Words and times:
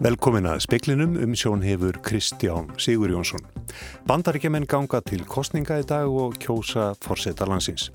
Velkomin 0.00 0.46
að 0.48 0.62
speklinum 0.64 1.18
um 1.20 1.34
sjón 1.36 1.60
hefur 1.60 1.98
Kristján 2.00 2.70
Sigur 2.80 3.10
Jónsson. 3.12 3.42
Bandaríkjaman 4.08 4.64
ganga 4.64 5.02
til 5.04 5.26
kostninga 5.28 5.76
í 5.82 5.84
dag 5.84 6.08
og 6.08 6.38
kjósa 6.40 6.94
forsetta 7.04 7.44
landsins. 7.44 7.90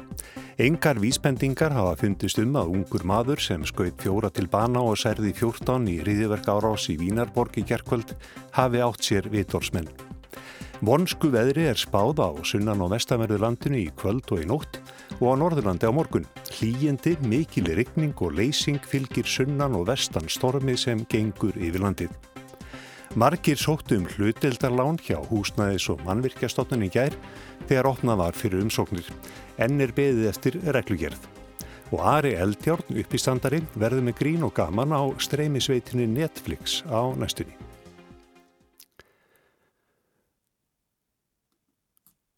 Engar 0.61 1.01
vísbendingar 1.01 1.73
hafa 1.73 1.95
fundist 2.03 2.37
um 2.43 2.53
að 2.61 2.75
ungur 2.75 3.07
maður 3.09 3.41
sem 3.41 3.65
skaut 3.65 3.97
fjóra 3.97 4.29
til 4.29 4.45
bana 4.53 4.85
og 4.85 5.01
særði 5.01 5.33
14 5.33 5.89
í 5.95 5.97
riðiverk 6.05 6.45
árás 6.45 6.85
í 6.93 6.99
Vínarborg 7.01 7.57
í 7.57 7.65
gerkvöld 7.65 8.13
hafi 8.53 8.85
átt 8.85 9.09
sér 9.09 9.31
vitorsmenn. 9.33 9.89
Vonsku 10.85 11.33
veðri 11.33 11.65
er 11.71 11.81
spáð 11.81 12.21
á 12.21 12.29
sunnan 12.45 12.85
og 12.85 12.93
vestamerðu 12.93 13.41
landinu 13.41 13.81
í 13.81 13.89
kvöld 13.97 14.29
og 14.29 14.45
í 14.45 14.49
nótt 14.53 14.77
og 15.17 15.25
á 15.25 15.33
Norðurlandi 15.41 15.89
á 15.89 15.93
morgun. 15.95 16.29
Hlýjandi, 16.55 17.17
mikil 17.27 17.67
rigning 17.75 18.13
og 18.23 18.37
leysing 18.37 18.79
fylgir 18.87 19.27
sunnan 19.27 19.73
og 19.75 19.89
vestan 19.89 20.29
stormi 20.31 20.77
sem 20.79 21.01
gengur 21.11 21.57
yfir 21.59 21.83
landið. 21.83 22.13
Margir 23.19 23.59
sóttu 23.59 23.97
um 23.99 24.07
hlutildarlán 24.13 24.95
hjá 25.03 25.17
húsnæðis 25.27 25.89
og 25.91 26.05
mannvirkjastofnun 26.07 26.87
í 26.87 26.89
gær 26.95 27.15
þegar 27.67 27.91
opnað 27.91 28.21
var 28.23 28.39
fyrir 28.39 28.63
umsóknir. 28.63 29.11
Enn 29.59 29.83
er 29.83 29.91
beðið 29.95 30.31
eftir 30.31 30.59
reglugerð. 30.63 31.27
Og 31.91 31.99
Ari 32.15 32.37
Eldjárn 32.39 33.03
uppistandari 33.03 33.59
verður 33.75 34.07
með 34.07 34.19
grín 34.23 34.47
og 34.47 34.55
gaman 34.55 34.95
á 34.95 35.03
streymisveitinu 35.19 36.07
Netflix 36.07 36.81
á 36.87 37.11
næstunni. 37.19 37.64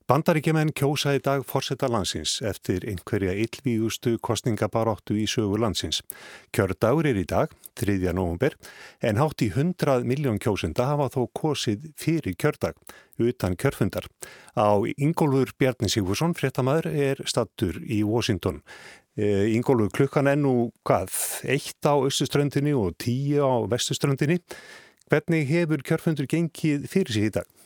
Bandaríkjumenn 0.07 0.69
kjósa 0.71 1.17
í 1.17 1.19
dag 1.19 1.41
fórseta 1.43 1.89
landsins 1.91 2.37
eftir 2.47 2.85
einhverja 2.87 3.33
yllvígustu 3.43 4.13
kostningabaróttu 4.23 5.17
í 5.19 5.25
sögu 5.27 5.57
landsins. 5.59 5.97
Kjördagur 6.55 7.09
er 7.09 7.19
í 7.19 7.25
dag, 7.27 7.51
3. 7.75 7.97
november, 8.15 8.55
en 9.03 9.19
hátt 9.19 9.43
í 9.43 9.49
100 9.51 10.07
miljón 10.07 10.39
kjósenda 10.39 10.85
hafa 10.93 11.09
þó 11.11 11.25
kosið 11.35 11.89
fyrir 11.99 12.37
kjördag, 12.39 12.79
utan 13.19 13.59
kjörfundar. 13.59 14.07
Á 14.55 14.79
Ingólfur 14.95 15.51
Bjarni 15.59 15.91
Sigursson, 15.91 16.37
fréttamaður, 16.39 16.87
er 16.87 17.25
stattur 17.27 17.83
í 17.83 17.99
Washington. 18.07 18.63
E, 19.19 19.51
Ingólfur, 19.57 19.91
klukkan 19.91 20.31
er 20.31 20.39
nú 20.39 20.71
hvað? 20.87 21.11
Eitt 21.51 21.83
á 21.83 21.99
austuströndinni 21.99 22.71
og 22.79 22.95
tíu 22.95 23.43
á 23.43 23.59
vestuströndinni. 23.75 24.39
Hvernig 25.11 25.51
hefur 25.51 25.83
kjörfundur 25.83 26.31
gengið 26.31 26.87
fyrir 26.95 27.11
sig 27.11 27.27
í 27.27 27.37
dag? 27.41 27.56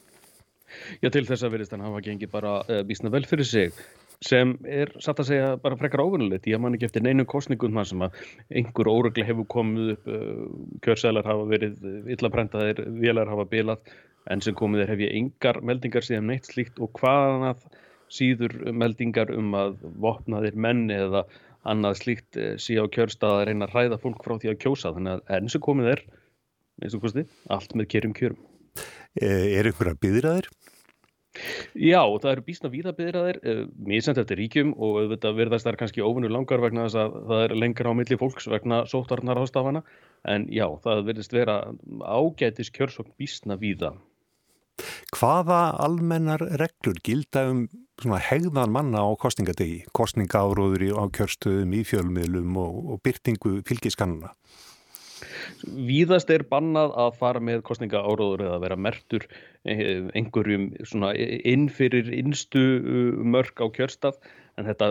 Já, 1.02 1.10
til 1.10 1.26
þess 1.28 1.46
að 1.46 1.56
verðist 1.56 1.76
hann 1.76 1.84
hafa 1.86 2.04
gengið 2.06 2.32
bara 2.32 2.60
uh, 2.62 2.80
eh, 2.80 2.86
bísna 2.88 3.12
vel 3.14 3.26
fyrir 3.30 3.48
sig 3.48 3.76
sem 4.22 4.54
er 4.70 4.92
satt 5.02 5.20
að 5.24 5.32
segja 5.32 5.54
bara 5.62 5.78
frekar 5.80 6.04
óvinnulegt. 6.04 6.46
Ég 6.50 6.62
man 6.62 6.76
ekki 6.78 6.86
eftir 6.86 7.02
neinu 7.02 7.26
kostningum 7.30 7.74
þar 7.80 7.88
sem 7.90 8.04
að 8.06 8.20
einhver 8.60 8.90
óregli 8.92 9.26
hefur 9.26 9.48
komið 9.50 9.94
upp, 9.96 10.10
uh, 10.14 10.44
kjörsælar 10.86 11.28
hafa 11.28 11.48
verið 11.50 11.88
illabrentaðir, 12.16 12.84
vélar 13.02 13.32
hafa 13.32 13.48
bilað, 13.50 13.94
en 14.30 14.44
sem 14.46 14.58
komið 14.58 14.86
er 14.86 14.94
hef 14.94 15.06
ég 15.08 15.16
engar 15.18 15.62
meldingar 15.66 16.06
síðan 16.06 16.30
neitt 16.30 16.52
slíkt 16.52 16.78
og 16.78 16.94
hvaðan 17.02 17.48
að 17.50 17.66
síður 18.14 18.54
meldingar 18.76 19.32
um 19.34 19.56
að 19.58 19.80
vopnaðir 20.04 20.60
menni 20.60 21.00
eða 21.00 21.26
annað 21.66 22.02
slíkt 22.04 22.38
uh, 22.38 22.54
sí 22.62 22.78
á 22.78 22.86
kjörstað 22.94 23.40
að 23.40 23.46
reyna 23.50 23.70
að 23.70 23.78
ræða 23.80 24.02
fólk 24.06 24.22
frá 24.26 24.38
því 24.38 24.54
að 24.54 24.62
kjósa. 24.68 24.94
Þannig 24.94 25.18
að 25.18 25.38
enn 25.40 25.50
sem 25.50 25.66
komið 25.66 25.94
er, 25.96 26.08
eins 26.82 26.98
og 26.98 27.08
kosti, 27.08 27.26
allt 27.50 27.74
með 27.74 27.94
kjörum 27.96 28.18
kjörum. 28.18 28.42
Er 29.22 29.68
einhverja 29.68 29.98
byðraðir? 30.00 30.48
Já, 31.80 32.02
það 32.04 32.32
eru 32.34 32.44
bísna 32.44 32.70
víðabiðraðir, 32.74 33.38
eh, 33.48 33.64
mísend 33.88 34.20
eftir 34.20 34.40
ríkjum 34.42 34.74
og 34.76 34.98
auðvitað 35.00 35.38
verðast 35.38 35.68
þær 35.68 35.78
kannski 35.80 36.04
óvinnu 36.04 36.28
langar 36.28 36.60
vegna 36.60 36.88
þess 36.90 37.00
að 37.00 37.14
það 37.30 37.44
er 37.46 37.56
lengra 37.56 37.92
á 37.92 37.94
milli 37.96 38.18
fólks 38.20 38.50
vegna 38.52 38.84
sóttarnar 38.92 39.40
ástafana 39.40 39.84
en 40.28 40.48
já, 40.52 40.68
það 40.84 41.06
verðist 41.08 41.32
vera 41.32 41.56
ágætis 42.04 42.72
kjörsokn 42.76 43.16
bísna 43.16 43.56
víða. 43.56 43.94
Hvaða 45.16 45.62
almennar 45.80 46.44
reglur 46.60 47.00
gilda 47.04 47.46
um 47.52 47.68
hegðan 48.02 48.72
manna 48.74 49.04
á 49.06 49.10
kostningadegi, 49.16 49.86
kostningaáróður 49.96 51.00
á 51.00 51.06
kjörstöðum 51.16 51.76
í 51.78 51.84
fjölmiðlum 51.88 52.58
og, 52.58 52.78
og 52.92 53.02
byrtingu 53.06 53.62
fylgiskannuna? 53.68 54.34
Víðast 55.62 56.32
er 56.34 56.44
bannað 56.50 56.96
að 56.98 57.18
fara 57.20 57.42
með 57.44 57.62
kostninga 57.68 58.02
áróður 58.02 58.48
eða 58.48 58.62
vera 58.64 58.78
mertur 58.80 59.28
eh, 59.70 60.08
einhverjum 60.18 60.70
inn 61.14 61.68
fyrir 61.74 62.12
innstu 62.16 62.62
uh, 62.62 63.20
mörg 63.24 63.62
á 63.62 63.68
kjörstað 63.74 64.20
en 64.60 64.68
þetta 64.68 64.88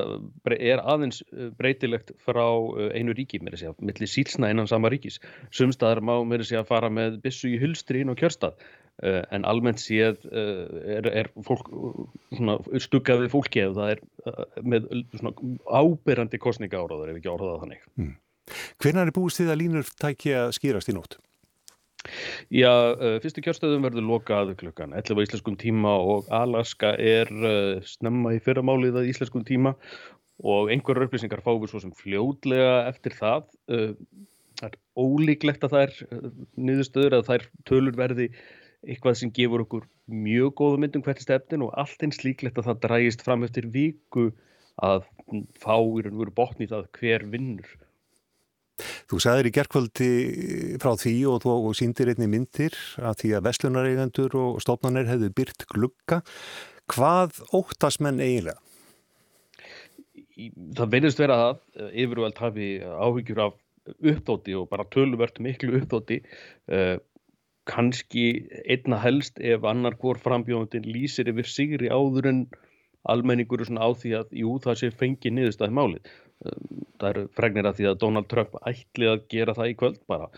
er 0.56 0.82
aðeins 0.82 1.20
uh, 1.30 1.48
breytilegt 1.58 2.12
frá 2.24 2.44
uh, 2.44 2.90
einu 2.94 3.14
ríki 3.16 3.40
með 3.42 3.56
þess 3.56 3.70
að 3.72 3.82
milli 3.90 4.10
sílsna 4.10 4.52
innan 4.52 4.70
sama 4.70 4.92
ríkis. 4.92 5.20
Sumstaðar 5.54 6.02
má 6.04 6.14
með 6.24 6.44
þess 6.44 6.62
að 6.62 6.70
fara 6.70 6.92
með 6.92 7.20
bissu 7.24 7.52
í 7.52 7.60
hulstri 7.62 8.04
inn 8.04 8.12
á 8.12 8.18
kjörstað 8.18 8.60
en 9.00 9.46
almennt 9.48 9.80
séð 9.80 10.26
er, 10.28 11.06
er 11.08 11.30
fólk 11.46 11.70
stuggaði 12.84 13.30
fólki 13.32 13.62
eða 13.62 13.72
það 13.78 13.92
er 13.94 14.58
með 14.60 14.90
áberandi 15.64 16.40
kostninga 16.42 16.82
áróður 16.82 17.14
ef 17.14 17.22
ekki 17.22 17.30
áróðað 17.32 17.62
þannig. 17.62 17.86
Mm. 17.96 18.12
Hvernig 18.82 19.06
er 19.06 19.14
búist 19.16 19.40
þið 19.40 19.54
að 19.54 19.60
línur 19.62 19.90
tækja 20.04 20.44
skýrast 20.52 20.92
í 20.92 20.98
nótt? 20.98 21.16
Já, 22.52 22.70
uh, 22.94 23.18
fyrstu 23.22 23.44
kjörstöðum 23.44 23.84
verður 23.86 24.06
lokað 24.08 24.54
klukkan 24.60 24.94
11 24.96 25.26
íslenskum 25.26 25.58
tíma 25.60 25.92
og 25.98 26.30
Alaska 26.34 26.94
er 26.94 27.30
uh, 27.40 27.82
snemma 27.86 28.34
í 28.36 28.40
fyrramálið 28.44 29.00
að 29.00 29.12
íslenskum 29.12 29.44
tíma 29.48 29.74
og 30.40 30.72
einhverjar 30.72 31.08
upplýsingar 31.08 31.44
fáum 31.44 31.60
við 31.62 31.74
svo 31.74 31.82
sem 31.84 31.94
fljóðlega 31.96 32.88
eftir 32.88 33.16
það. 33.18 33.46
Uh, 33.70 33.92
það 34.60 34.70
er 34.70 34.78
ólíklegt 35.00 35.64
að 35.64 35.74
það 35.74 35.86
er 35.86 36.24
niðurstöður 36.68 37.18
að 37.18 37.28
það 37.28 37.38
er 37.38 37.46
tölur 37.68 38.00
verði 38.00 38.30
eitthvað 38.88 39.18
sem 39.20 39.32
gefur 39.36 39.64
okkur 39.64 39.86
mjög 40.10 40.54
góða 40.60 40.80
myndum 40.82 41.04
hvert 41.04 41.20
stefnin 41.22 41.64
og 41.66 41.74
allt 41.80 42.00
eins 42.04 42.22
líklegt 42.24 42.58
að 42.60 42.70
það 42.70 42.82
drægist 42.86 43.24
fram 43.24 43.44
eftir 43.46 43.68
viku 43.72 44.30
að 44.80 45.04
fá 45.60 45.76
í 45.76 46.04
raun 46.04 46.16
og 46.16 46.22
veru 46.24 46.36
botni 46.36 46.68
það 46.70 46.88
hver 46.96 47.26
vinnur 47.32 47.68
Þú 49.10 49.20
sagðir 49.22 49.48
í 49.50 49.54
gerðkvöldi 49.56 50.10
frá 50.82 50.94
því 51.00 51.14
og 51.30 51.44
þú 51.44 51.74
síndir 51.78 52.12
einni 52.12 52.28
myndir 52.30 52.76
að 52.98 53.22
því 53.22 53.32
að 53.36 53.46
vestlunareigandur 53.48 54.36
og 54.40 54.60
stofnanir 54.64 55.10
hefðu 55.10 55.30
byrt 55.40 55.66
glugga. 55.72 56.20
Hvað 56.90 57.42
óttast 57.56 58.02
menn 58.04 58.22
eiginlega? 58.22 58.58
Það 60.76 60.94
verðist 60.94 61.20
vera 61.20 61.36
að 61.50 61.60
yfirvöld 61.90 62.40
hafi 62.40 62.70
áhyggjur 62.80 63.44
af 63.44 63.58
uppdóti 64.00 64.56
og 64.56 64.68
bara 64.70 64.88
tölvert 64.88 65.40
miklu 65.42 65.76
uppdóti. 65.80 66.20
Uh, 66.70 66.96
Kanski 67.70 68.48
einna 68.64 68.98
helst 68.98 69.38
ef 69.38 69.66
annar 69.68 69.94
hvort 70.00 70.22
frambjóðundin 70.24 70.88
lýsir 70.88 71.28
yfir 71.30 71.46
sigri 71.46 71.90
áður 71.92 72.30
en 72.30 72.40
almenningur 73.08 73.62
á 73.62 73.88
því 73.92 74.14
að 74.18 74.32
jú 74.40 74.56
það 74.64 74.78
sé 74.80 74.90
fengi 74.96 75.30
niðurstaði 75.32 75.76
málið 75.76 76.10
það 76.40 77.10
eru 77.10 77.26
fregnir 77.36 77.68
að 77.68 77.76
því 77.80 77.90
að 77.90 78.00
Donald 78.00 78.30
Trump 78.30 78.56
ætli 78.68 79.10
að 79.10 79.26
gera 79.32 79.56
það 79.56 79.72
í 79.72 79.76
kvöld 79.82 80.00
bara 80.10 80.30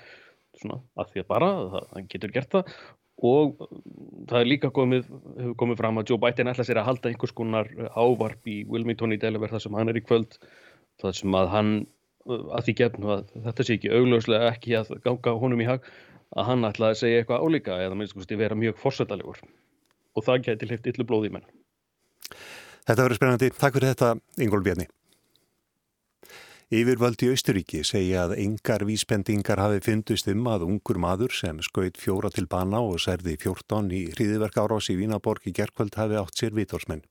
svona 0.59 0.81
að 0.99 1.15
því 1.15 1.23
að 1.23 1.31
bara 1.31 1.53
það 1.71 2.11
getur 2.15 2.35
gert 2.35 2.57
það. 2.57 2.75
Og 3.23 3.59
það 4.27 4.39
er 4.41 4.49
líka 4.49 4.73
komið, 4.75 5.09
komið 5.61 5.79
fram 5.79 6.01
að 6.01 6.11
Joe 6.11 6.19
Biden 6.23 6.51
ætla 6.51 6.67
sér 6.67 6.81
að 6.81 6.89
halda 6.89 7.11
einhvers 7.11 7.35
konar 7.39 7.69
ávarp 7.95 8.49
í 8.51 8.63
Wilmington 8.71 9.15
í 9.15 9.21
Delaware 9.23 9.53
þar 9.53 9.67
sem 9.67 9.77
hann 9.79 9.93
er 9.93 10.01
í 10.01 10.05
kvöld 10.05 10.39
þar 11.03 11.19
sem 11.19 11.37
að 11.39 11.51
hann 11.53 11.75
að 12.27 12.65
því 12.67 12.75
gefn 12.81 13.07
að 13.15 13.23
þetta 13.47 13.67
sé 13.67 13.77
ekki 13.77 13.93
augljóslega 13.95 14.51
ekki 14.53 14.75
að 14.79 14.93
ganga 15.05 15.35
honum 15.43 15.63
í 15.63 15.69
hag 15.69 15.87
að 16.39 16.49
hann 16.49 16.67
ætla 16.67 16.93
að 16.93 17.01
segja 17.03 17.23
eitthvað 17.23 17.47
álíka 17.47 17.79
eða 17.83 17.99
minnst 17.99 18.19
að 18.19 18.43
vera 18.43 18.59
mjög 18.59 18.79
fórsættalegur 18.83 19.43
og 19.43 20.27
það 20.27 20.49
geti 20.49 20.71
hlift 20.71 20.91
yllu 20.93 21.07
blóði 21.09 21.31
í 21.31 21.37
menn. 21.37 21.47
Þetta 22.89 23.05
verður 23.05 23.21
spennandi. 23.21 23.53
Takk 23.55 23.79
fyrir 23.79 23.95
þetta 23.95 24.15
Ingól 24.43 24.65
Bjarni 24.67 24.89
Yfirvöldi 26.73 27.27
Austuríki 27.29 27.83
segja 27.85 28.23
að 28.25 28.39
engar 28.41 28.81
vísbendingar 28.89 29.61
hafi 29.61 29.83
fyndust 29.85 30.31
um 30.33 30.47
að 30.49 30.63
ungur 30.65 30.97
maður 31.05 31.35
sem 31.37 31.59
skaut 31.61 31.99
fjóra 32.01 32.31
til 32.33 32.47
bana 32.49 32.79
og 32.81 32.97
særði 33.05 33.35
14 33.43 33.91
í 33.93 33.99
hríðiverk 34.15 34.57
árás 34.57 34.89
í 34.89 34.97
Vínaborg 34.97 35.45
í 35.45 35.53
gerkvöld 35.53 35.99
hafi 36.01 36.17
átt 36.17 36.41
sér 36.41 36.57
vitorsmenn. 36.57 37.05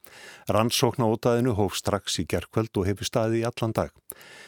Rannsókn 0.50 1.06
á 1.06 1.14
ótaðinu 1.14 1.54
hóf 1.60 1.78
strax 1.78 2.18
í 2.24 2.26
gerkvöld 2.26 2.74
og 2.74 2.90
hefur 2.90 3.12
staðið 3.12 3.44
í 3.44 3.46
allan 3.52 3.78
dag. 3.78 3.94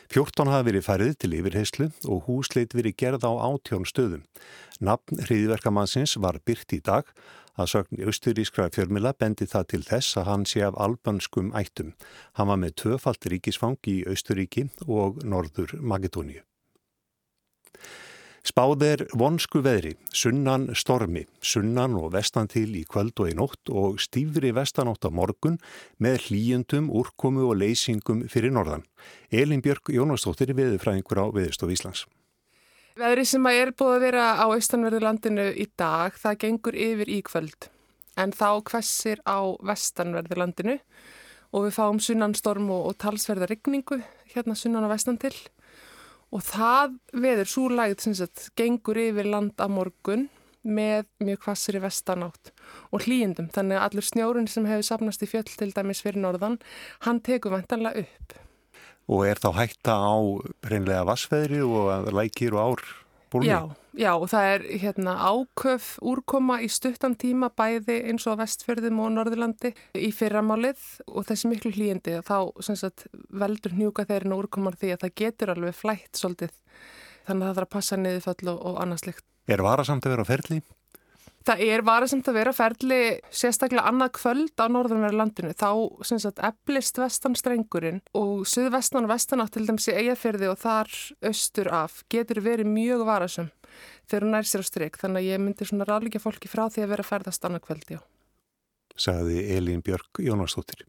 14 0.10 0.50
hafi 0.50 0.70
verið 0.72 0.88
færið 0.90 1.14
til 1.22 1.34
yfirheyslu 1.38 1.92
og 2.10 2.26
húsleit 2.26 2.74
verið 2.74 2.98
gerð 3.06 3.30
á 3.30 3.38
átjón 3.38 3.86
stöðum. 3.86 4.26
Nafn 4.82 5.22
hríðiverkamannsins 5.30 6.18
var 6.18 6.42
byrt 6.42 6.74
í 6.74 6.82
dag 6.82 7.06
Að 7.54 7.70
sögn 7.74 8.00
austurískra 8.08 8.70
fjörmila 8.74 9.14
bendi 9.14 9.46
það 9.50 9.68
til 9.74 9.84
þess 9.86 10.18
að 10.18 10.30
hann 10.30 10.46
sé 10.50 10.64
af 10.66 10.80
albanskum 10.82 11.52
ættum. 11.58 11.94
Hann 12.34 12.50
var 12.50 12.58
með 12.62 12.78
tvöfalt 12.82 13.30
ríkisfang 13.30 13.78
í 13.90 14.00
Austuríki 14.10 14.70
og 14.88 15.22
Norður 15.22 15.78
Makedóníu. 15.78 16.42
Spáð 18.44 18.82
er 18.84 19.02
vonsku 19.16 19.62
veðri, 19.64 19.94
sunnan 20.12 20.66
stormi, 20.76 21.22
sunnan 21.40 21.94
og 21.96 22.10
vestan 22.12 22.50
til 22.52 22.74
í 22.76 22.82
kvöld 22.84 23.22
og 23.24 23.30
í 23.32 23.36
nótt 23.40 23.72
og 23.72 24.02
stífri 24.04 24.52
vestanótt 24.52 25.08
á 25.08 25.10
morgun 25.16 25.56
með 26.04 26.26
hlýjendum, 26.26 26.90
úrkomu 26.92 27.46
og 27.48 27.62
leysingum 27.62 28.26
fyrir 28.28 28.52
norðan. 28.52 28.84
Elin 29.32 29.64
Björk 29.64 29.94
Jónastóttir 29.96 30.52
er 30.52 30.60
veðurfræðingur 30.60 31.24
á 31.24 31.26
Veðurstof 31.32 31.72
Íslands. 31.72 32.04
Veðri 32.94 33.24
sem 33.26 33.48
að 33.50 33.56
er 33.58 33.70
búið 33.74 33.96
að 33.96 34.04
vera 34.06 34.24
á 34.38 34.46
austanverðu 34.46 35.00
landinu 35.02 35.48
í 35.58 35.66
dag, 35.82 36.14
það 36.14 36.36
gengur 36.44 36.76
yfir 36.78 37.10
í 37.10 37.24
kvöld. 37.26 37.66
En 38.22 38.30
þá 38.30 38.62
hvessir 38.70 39.24
á 39.26 39.42
vestanverðu 39.66 40.38
landinu 40.38 40.76
og 41.50 41.66
við 41.66 41.74
fáum 41.74 41.98
sunnanstorm 41.98 42.70
og, 42.70 42.92
og 42.92 43.00
talsverða 43.02 43.50
rigningu 43.50 43.98
hérna 44.36 44.54
sunnan 44.54 44.86
á 44.86 44.94
vestan 44.94 45.18
til. 45.18 45.34
Og 46.30 46.46
það 46.46 47.00
veður 47.26 47.50
súlægð 47.50 48.06
sem 48.06 48.18
sagt 48.22 48.52
gengur 48.58 49.02
yfir 49.02 49.26
land 49.26 49.58
að 49.58 49.74
morgun 49.74 50.30
með 50.62 51.10
mjög 51.26 51.50
hvassir 51.50 51.82
í 51.82 51.84
vestanátt 51.84 52.54
og 52.94 53.08
hlýjendum. 53.08 53.50
Þannig 53.58 53.82
að 53.82 53.90
allur 53.90 54.10
snjórun 54.12 54.54
sem 54.54 54.70
hefur 54.70 54.86
sapnast 54.86 55.26
í 55.26 55.34
fjöll 55.34 55.50
til 55.50 55.74
dæmis 55.74 56.06
fyrir 56.06 56.22
norðan, 56.22 56.62
hann 57.10 57.26
tekur 57.26 57.58
vantanlega 57.58 58.06
upp. 58.06 58.43
Og 59.12 59.26
er 59.28 59.40
þá 59.42 59.50
hætta 59.58 59.96
á 60.00 60.16
reynlega 60.70 61.08
vassveðri 61.08 61.64
og 61.66 62.12
lækir 62.16 62.56
og 62.56 62.62
ár 62.64 62.84
bólni? 63.34 63.50
Já, 63.50 63.60
já 63.98 64.12
og 64.14 64.28
það 64.32 64.50
er 64.54 64.66
hérna, 64.84 65.16
áköf 65.20 65.90
úrkoma 66.02 66.60
í 66.64 66.70
stuttan 66.72 67.18
tíma 67.20 67.50
bæði 67.52 68.00
eins 68.12 68.28
og 68.30 68.40
vestfjörðum 68.42 69.02
og 69.04 69.12
Norðurlandi 69.18 69.74
í 69.98 70.12
fyrramálið 70.16 70.84
og 71.10 71.28
þessi 71.30 71.52
miklu 71.52 71.74
hlýjandi 71.76 72.20
þá 72.28 72.38
sagt, 72.64 73.08
veldur 73.30 73.76
hnjúka 73.76 74.08
þeirinn 74.10 74.38
úrkomar 74.38 74.78
því 74.80 74.96
að 74.96 75.06
það 75.06 75.18
getur 75.24 75.54
alveg 75.56 75.76
flætt 75.78 76.22
svolítið 76.22 76.56
þannig 77.28 77.44
að 77.44 77.50
það 77.50 77.58
þarf 77.58 77.68
að 77.68 77.76
passa 77.76 78.00
niðurföll 78.00 78.54
og, 78.54 78.64
og 78.70 78.80
annarslegt. 78.84 79.26
Er 79.52 79.64
varasamt 79.64 80.08
að 80.08 80.16
vera 80.16 80.24
á 80.24 80.32
ferli? 80.32 80.62
Það 81.44 81.62
er 81.66 81.82
varasamt 81.84 82.28
að 82.32 82.38
vera 82.38 82.54
ferli 82.56 83.00
sérstaklega 83.28 83.90
annað 83.90 84.14
kvöld 84.16 84.62
á 84.64 84.66
norðanverðu 84.72 85.18
landinu. 85.20 85.52
Þá 85.52 85.72
sagt 86.08 86.40
eblist 86.40 87.00
vestanstrengurinn 87.02 88.00
og 88.16 88.46
suðvestan 88.48 89.04
og 89.04 89.12
vestanátt 89.12 89.52
til 89.58 89.66
dæmis 89.68 89.90
í 89.92 89.98
eigafyrði 89.98 90.48
og 90.54 90.62
þar 90.62 90.94
austur 91.28 91.70
af 91.76 92.00
getur 92.14 92.40
verið 92.46 92.72
mjög 92.72 93.04
varasum 93.10 93.52
þegar 94.08 94.28
hún 94.28 94.34
nær 94.38 94.48
sér 94.48 94.64
á 94.64 94.70
stryk. 94.72 95.02
Þannig 95.02 95.20
að 95.20 95.30
ég 95.34 95.44
myndir 95.44 95.68
svona 95.68 95.90
ráðlíkja 95.90 96.24
fólki 96.24 96.52
frá 96.52 96.70
því 96.72 96.86
að 96.86 96.96
vera 96.96 97.08
ferðast 97.12 97.50
annað 97.50 97.66
kvöld, 97.68 97.86
já. 97.92 98.00
Saði 98.96 99.44
Elín 99.58 99.84
Björk 99.84 100.24
Jónastóttir. 100.24 100.88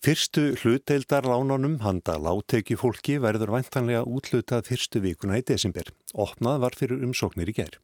Fyrstu 0.00 0.54
hlutdeildar 0.62 1.26
lánunum 1.28 1.80
handa 1.82 2.14
láteki 2.16 2.78
fólki 2.80 3.18
verður 3.20 3.56
væntanlega 3.58 4.06
útlutað 4.08 4.70
fyrstu 4.70 5.02
vikuna 5.02 5.42
í 5.42 5.44
desember. 5.44 5.90
Opnað 6.14 6.62
var 6.62 6.78
fyrir 6.78 7.02
umsóknir 7.04 7.50
í 7.50 7.58
gerð. 7.58 7.82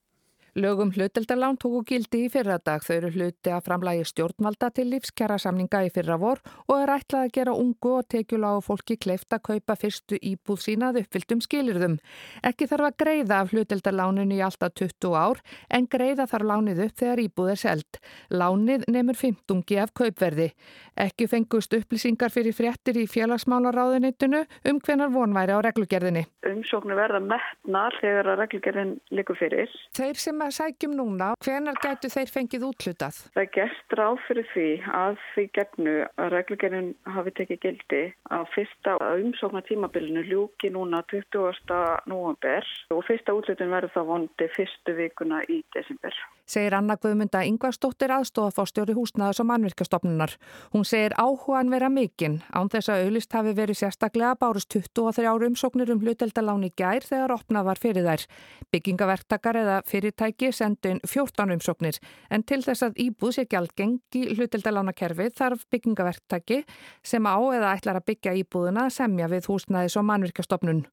Lögum 0.57 0.89
hluteldalán 0.89 1.59
tóku 1.61 1.83
gildi 1.85 2.23
í 2.25 2.29
fyrradag. 2.33 2.81
Þau 2.81 2.95
eru 2.95 3.11
hluti 3.13 3.51
að 3.53 3.67
framlægi 3.67 4.07
stjórnvalda 4.09 4.71
til 4.73 4.87
lífskjara 4.89 5.37
samninga 5.37 5.83
í 5.85 5.91
fyrra 5.93 6.17
vor 6.17 6.39
og 6.65 6.79
er 6.79 6.95
ætlað 6.95 7.27
að 7.27 7.35
gera 7.35 7.53
ungu 7.61 7.91
og 7.99 8.07
tekjulágu 8.09 8.63
fólki 8.65 8.97
kleift 8.97 9.37
að 9.37 9.43
kaupa 9.51 9.77
fyrstu 9.77 10.17
íbúð 10.17 10.63
sínað 10.65 11.03
uppfylltum 11.03 11.43
skilirðum. 11.45 11.99
Ekki 12.41 12.71
þarf 12.71 12.89
að 12.89 12.97
greiða 13.03 13.43
af 13.43 13.53
hluteldaláninu 13.53 14.39
í 14.39 14.41
alltaf 14.47 14.73
20 14.81 15.19
ár 15.21 15.43
en 15.69 15.91
greiða 15.93 16.25
þarf 16.31 16.49
lánið 16.49 16.81
upp 16.87 16.97
þegar 17.05 17.25
íbúð 17.27 17.53
er 17.53 17.61
seld. 17.61 18.01
Lánið 18.33 18.89
nefnur 18.89 19.21
15 19.21 19.61
af 19.85 19.93
kaupverði. 19.93 20.49
Ekki 20.97 21.29
fengust 21.29 21.77
upplýsingar 21.77 22.33
fyrir 22.33 22.57
fréttir 22.57 22.97
í 22.97 23.05
félagsmálaráðunitinu 23.05 24.41
um 24.73 24.81
hvenar 24.81 25.13
vonværi 25.13 25.53
á 25.53 25.61
reglugerðinni. 25.69 26.25
Umsóknu 26.49 26.97
verða 26.97 27.21
metnar 27.21 27.93
þegar 28.01 28.33
að 30.47 30.55
sækjum 30.57 30.95
núna, 30.97 31.33
hvenar 31.43 31.79
gætu 31.83 32.11
þeir 32.13 32.31
fengið 32.31 32.67
útlutað? 32.69 33.19
Það 33.35 33.43
er 33.43 33.51
gert 33.57 33.97
ráð 33.99 34.21
fyrir 34.27 34.49
því 34.53 34.69
að 35.01 35.19
því 35.33 35.45
gegnu 35.59 35.95
að 36.07 36.31
reglugerðin 36.35 36.93
hafi 37.17 37.35
tekið 37.41 37.63
gildi 37.65 38.03
að 38.37 38.47
fyrsta 38.55 38.97
umsóknar 39.11 39.67
tímabilinu 39.67 40.25
ljúki 40.31 40.71
núna 40.75 41.03
20. 41.13 41.83
november 42.13 42.73
og 42.95 43.05
fyrsta 43.09 43.35
útlutun 43.37 43.75
verður 43.75 43.95
þá 43.97 44.03
vondi 44.13 44.51
fyrstu 44.57 44.97
vikuna 44.99 45.43
í 45.51 45.63
desember. 45.75 46.15
Segir 46.47 46.77
Anna 46.79 46.95
Guðmunda 46.95 47.41
Yngvarsdóttir 47.43 48.13
aðstofafórstjóri 48.15 48.95
húsnaðas 48.95 49.41
og 49.43 49.49
mannvirkastofnunar. 49.51 50.37
Hún 50.71 50.85
segir 50.87 51.17
áhugan 51.19 51.73
vera 51.73 51.89
mikinn 51.91 52.39
án 52.55 52.71
þess 52.71 52.93
að 52.93 53.07
auðlist 53.07 53.35
hafi 53.35 53.55
verið 53.57 53.81
sérstaklega 53.81 54.37
bárust 54.39 54.71
23 54.71 55.49
umsóknir 55.49 55.91
um 55.91 56.05
hluteldalán 56.05 56.63
í 56.69 56.71
gær 56.79 57.03
þegar 57.03 57.35
opnað 57.35 57.67
var 57.67 57.83
fyrir 57.83 58.07
þær. 58.07 58.27
Byggingaverktakar 58.71 59.59
eða 59.65 59.81
fyrirtæk 59.91 60.36
fyrirtæki 60.37 60.53
sendu 60.53 60.91
inn 60.91 61.01
14 61.05 61.53
umsóknir 61.55 61.99
en 62.31 62.43
til 62.43 62.63
þess 62.63 62.83
að 62.83 62.99
íbúð 63.01 63.33
sé 63.37 63.47
gjaldgengi 63.47 64.35
hlutildalánakerfi 64.37 65.31
þarf 65.37 65.65
byggingaverktæki 65.71 66.65
sem 67.03 67.25
á 67.25 67.37
eða 67.55 67.77
ætlar 67.77 68.01
að 68.01 68.07
byggja 68.07 68.35
íbúðuna 68.43 68.91
semja 68.91 69.29
við 69.29 69.47
húsnæðis 69.49 69.97
og 69.97 70.05
mannvirkjastofnun. 70.05 70.87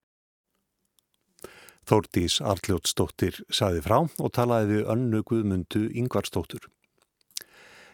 Þórdís 1.84 2.40
Arljótsdóttir 2.40 3.44
saði 3.52 3.82
frá 3.84 4.00
og 4.08 4.32
talaði 4.32 4.78
við 4.78 4.88
önnu 4.88 5.24
Guðmundu 5.24 5.90
Yngvarsdóttur. 5.92 6.70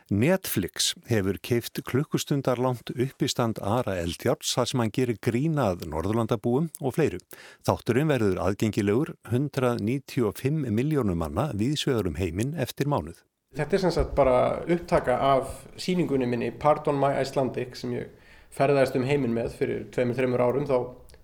Netflix 0.10 0.96
hefur 1.06 1.38
keift 1.38 1.78
klukkustundar 1.86 2.58
langt 2.58 2.90
uppistand 2.90 3.60
Ara 3.62 3.94
Eldjárs 4.02 4.56
þar 4.58 4.70
sem 4.72 4.82
hann 4.82 4.94
gerir 4.96 5.20
grínað 5.22 5.84
Norðurlandabúum 5.86 6.72
og 6.82 6.96
fleiru. 6.96 7.20
Þátturinn 7.68 8.10
verður 8.10 8.40
aðgengilegur 8.42 9.12
195 9.30 10.66
miljónum 10.74 11.22
manna 11.22 11.52
viðsvegurum 11.54 12.18
heiminn 12.18 12.56
eftir 12.58 12.90
mánuð. 12.90 13.22
Þetta 13.54 13.78
er 13.78 13.84
sem 13.84 13.94
sagt 13.94 14.16
bara 14.18 14.64
upptaka 14.66 15.20
af 15.30 15.54
síningunni 15.78 16.26
minni 16.26 16.50
Pardon 16.58 16.98
My 16.98 17.14
Icelandic 17.22 17.78
sem 17.78 17.94
ég 17.94 18.10
ferðaðist 18.50 18.98
um 18.98 19.06
heiminn 19.06 19.38
með 19.38 19.54
fyrir 19.62 19.86
2-3 19.94 20.42
árum 20.42 20.66
þá 20.66 20.76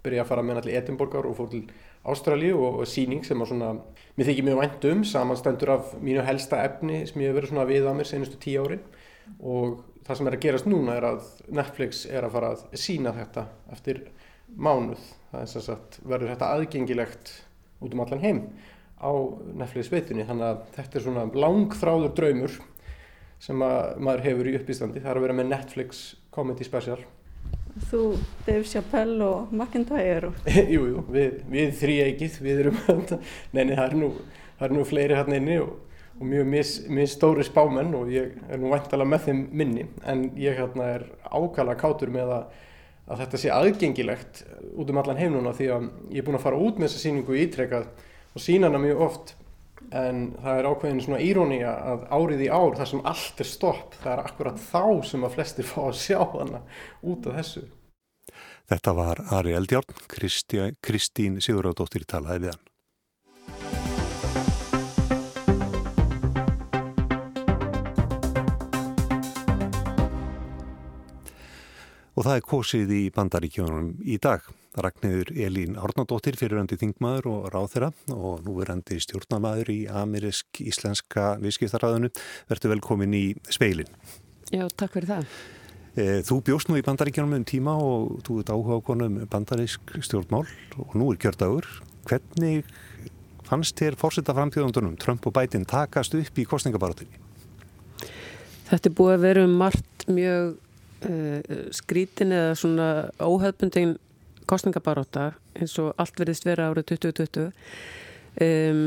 byrja 0.05 0.27
að 0.27 0.29
fara 0.29 0.45
með 0.45 0.61
allir 0.61 0.77
Edinborgar 0.83 1.25
og 1.25 1.39
fór 1.39 1.49
til 1.49 1.63
Ástralju 2.05 2.53
og, 2.61 2.81
og 2.83 2.89
síning 2.89 3.25
sem 3.25 3.41
að 3.41 3.49
svona, 3.49 3.71
mér 4.15 4.29
þykir 4.29 4.47
mjög 4.47 4.61
vænt 4.61 4.87
um, 4.91 5.03
samanstendur 5.07 5.73
af 5.75 5.95
mínu 5.99 6.23
helsta 6.25 6.61
efni 6.63 7.01
sem 7.09 7.23
ég 7.23 7.31
hef 7.31 7.39
verið 7.39 7.51
svona 7.51 7.67
við 7.67 7.89
að 7.89 7.97
mér 7.99 8.09
senustu 8.09 8.39
tíu 8.39 8.63
ári 8.63 8.79
og 9.39 9.81
það 10.05 10.19
sem 10.19 10.29
er 10.29 10.37
að 10.37 10.45
gerast 10.45 10.69
núna 10.69 10.95
er 10.99 11.07
að 11.09 11.25
Netflix 11.57 12.05
er 12.07 12.27
að 12.27 12.37
fara 12.37 12.53
að 12.53 12.63
sína 12.79 13.13
þetta 13.15 13.47
eftir 13.73 14.05
mánuð, 14.55 15.01
það 15.31 15.41
er 15.41 15.51
sem 15.51 15.65
sagt 15.65 15.99
verður 16.05 16.31
þetta 16.31 16.51
aðgengilegt 16.55 17.33
út 17.83 17.95
um 17.95 18.03
allan 18.05 18.23
heim 18.23 18.41
á 19.01 19.11
Netflix 19.57 19.91
veitunni, 19.91 20.23
þannig 20.27 20.47
að 20.47 20.61
þetta 20.77 20.99
er 20.99 21.05
svona 21.07 21.25
langþráður 21.35 22.13
draumur 22.15 22.55
sem 23.43 23.65
að 23.65 23.97
maður 23.99 24.25
hefur 24.29 24.47
í 24.49 24.55
uppístandi, 24.61 25.01
það 25.03 25.11
er 25.11 25.19
að 25.19 25.25
vera 25.25 25.37
með 25.41 25.51
Netflix 25.51 26.05
Comedy 26.33 26.67
Special 26.67 27.01
Þú, 27.85 28.15
Dave 28.47 28.65
Chappelle 28.65 29.21
og 29.21 29.51
McIntyre 29.53 30.31
og... 30.31 30.47
Jú, 30.73 30.87
jú, 30.89 31.01
við, 31.13 31.35
við 31.51 31.73
þrý 31.77 31.97
eigið, 32.07 32.37
við 32.41 32.61
erum 32.63 32.79
neini, 33.53 33.75
það 33.75 33.83
er 33.85 33.97
nú, 33.99 34.09
það 34.57 34.67
er 34.67 34.73
nú 34.73 34.85
fleiri 34.89 35.19
hann 35.19 35.35
inni 35.37 35.59
og, 35.61 35.75
og 36.15 36.25
mjög 36.31 36.49
mis, 36.49 36.71
mis 36.89 37.13
stóri 37.13 37.45
spámenn 37.45 37.93
og 37.97 38.09
ég 38.13 38.33
er 38.49 38.61
nú 38.61 38.73
vantala 38.73 39.05
með 39.05 39.27
þeim 39.27 39.45
minni. 39.61 39.85
En 40.01 40.25
ég 40.39 40.57
hérna 40.57 40.89
er 40.95 41.05
ákala 41.29 41.77
kátur 41.77 42.09
með 42.15 42.33
að, 42.39 42.57
að 43.05 43.23
þetta 43.23 43.43
sé 43.43 43.53
aðgengilegt 43.53 44.43
út 44.73 44.89
um 44.89 45.03
allan 45.03 45.21
heimnuna 45.21 45.53
því 45.53 45.71
að 45.77 45.87
ég 46.09 46.23
er 46.23 46.27
búin 46.27 46.39
að 46.41 46.45
fara 46.47 46.65
út 46.65 46.81
með 46.81 46.89
þessa 46.89 47.05
síningu 47.05 47.39
ítrekkað 47.45 47.89
og 48.33 48.47
sína 48.47 48.71
hana 48.71 48.81
mjög 48.81 49.07
oft. 49.11 49.35
En 49.93 50.31
það 50.41 50.57
er 50.57 50.67
ákveðin 50.71 51.05
svona 51.05 51.21
íróni 51.21 51.61
að 51.69 52.07
árið 52.09 52.47
í 52.47 52.49
ár 52.49 52.73
þar 52.79 52.89
sem 52.89 53.05
allt 53.05 53.41
er 53.43 53.47
stopp 53.47 53.93
það 54.01 54.13
er 54.15 54.21
akkurat 54.23 54.61
þá 54.71 54.85
sem 55.05 55.25
að 55.27 55.35
flestir 55.37 55.67
fá 55.69 55.81
að 55.85 55.99
sjá 56.01 56.17
hana 56.33 56.63
út 57.05 57.27
af 57.29 57.37
þessu 57.37 57.67
Þetta 58.65 58.95
var 58.97 59.21
Ari 59.37 59.53
Eldjárn 59.53 59.99
Kristín 60.81 61.41
Sigurðardóttir 61.43 62.07
talaði 62.09 62.47
við 62.47 62.55
hann 62.55 62.63
Og 72.15 72.23
það 72.23 72.37
er 72.37 72.45
kosið 72.47 72.91
í 72.95 73.01
bandaríkjónum 73.11 73.89
í 74.07 74.15
dag 74.23 74.45
Ragnir 74.79 75.29
Elín 75.35 75.75
Árnardóttir 75.75 76.37
fyrirandi 76.39 76.77
þingmaður 76.79 77.27
og 77.31 77.49
ráþera 77.51 77.89
og 78.15 78.45
nú 78.47 78.55
er 78.63 78.71
andi 78.71 79.01
stjórnamaður 79.03 79.71
í 79.73 79.77
Amerisk-Íslenska 79.91 81.33
viðskiptaræðinu. 81.43 82.11
Verður 82.51 82.73
velkomin 82.75 83.15
í 83.15 83.25
speilin. 83.51 83.91
Já, 84.51 84.63
takk 84.79 84.95
fyrir 84.95 85.11
það. 85.11 85.37
Eh, 85.95 86.19
þú 86.27 86.41
bjóst 86.43 86.67
nú 86.67 86.75
í 86.75 86.83
bandaríkjónum 86.83 87.37
um 87.37 87.43
tíma 87.47 87.73
og 87.79 88.17
þú 88.27 88.41
ert 88.41 88.49
áhuga 88.51 88.75
á 88.75 88.79
konum 88.83 89.13
bandarísk 89.31 89.93
stjórnmál 90.03 90.43
og 90.75 90.95
nú 90.99 91.07
er 91.13 91.19
kjördagur. 91.23 91.63
Hvernig 92.03 92.65
fannst 93.47 93.79
þér 93.79 93.95
fórsetta 93.95 94.35
framtíðandunum 94.35 94.97
Trump 94.99 95.23
og 95.23 95.31
Biden 95.37 95.63
takast 95.63 96.17
upp 96.19 96.41
í 96.41 96.43
kostningabarátunni? 96.43 97.15
Þetta 98.67 98.89
er 98.89 98.95
búið 98.97 99.13
að 99.13 99.23
vera 99.23 99.45
um 99.47 99.53
margt 99.61 100.03
mjög 100.11 100.57
uh, 101.07 101.55
skrítin 101.71 102.35
eða 102.35 102.57
svona 102.59 102.89
óhefbundin 103.23 103.95
kostningabaróta 104.51 105.29
eins 105.55 105.77
og 105.79 105.93
allt 105.95 106.19
verðist 106.19 106.43
vera 106.43 106.73
árið 106.73 106.89
2020 106.91 107.47
um, 108.43 108.83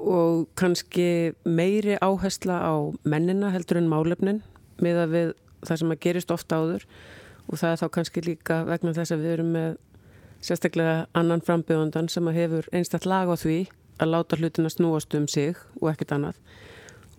og 0.00 0.48
kannski 0.56 1.36
meiri 1.44 2.00
áhersla 2.00 2.62
á 2.64 2.74
mennina 3.04 3.52
heldur 3.52 3.82
en 3.82 3.92
málefnin 3.92 4.40
með 4.80 5.04
að 5.04 5.16
við 5.18 5.36
það 5.66 5.82
sem 5.82 5.94
að 5.94 6.02
gerist 6.06 6.34
ofta 6.34 6.60
áður 6.60 6.86
og 7.46 7.60
það 7.60 7.70
er 7.70 7.80
þá 7.82 7.86
kannski 7.96 8.24
líka 8.26 8.58
vegna 8.68 8.96
þess 8.96 9.14
að 9.14 9.24
við 9.24 9.36
erum 9.36 9.54
með 9.56 9.70
sérstaklega 10.40 10.96
annan 11.18 11.44
frambjöðundan 11.44 12.10
sem 12.12 12.28
að 12.30 12.38
hefur 12.40 12.68
einstaklega 12.72 13.12
lag 13.12 13.32
á 13.32 13.36
því 13.40 13.58
að 14.00 14.12
láta 14.14 14.40
hlutina 14.40 14.72
snúast 14.72 15.16
um 15.18 15.26
sig 15.28 15.58
og 15.80 15.90
ekkert 15.92 16.14
annað. 16.16 16.38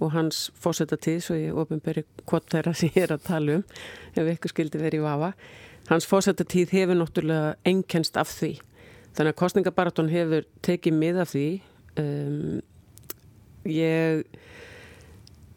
Og 0.02 0.16
hans 0.16 0.48
fósættatíð, 0.58 1.20
svo 1.22 1.36
ég 1.38 1.58
ofinberi 1.62 2.02
hvort 2.26 2.48
þeirra 2.50 2.74
sem 2.74 2.90
ég 2.96 3.04
er 3.06 3.14
að 3.14 3.28
tala 3.28 3.60
um 3.60 3.66
ef 4.18 4.32
ykkur 4.32 4.56
skildi 4.56 4.82
verið 4.82 5.04
í 5.04 5.06
vafa 5.06 5.36
hans 5.92 6.08
fósættatíð 6.08 6.72
hefur 6.72 6.96
náttúrulega 6.96 7.56
enkenst 7.66 8.18
af 8.18 8.30
því. 8.32 8.54
Þannig 9.16 9.34
að 9.34 9.40
kostningabaraton 9.42 10.12
hefur 10.12 10.46
tekið 10.64 10.96
mið 10.96 11.20
af 11.24 11.34
því. 11.34 11.48
Um, 12.00 12.62
ég, 13.68 14.22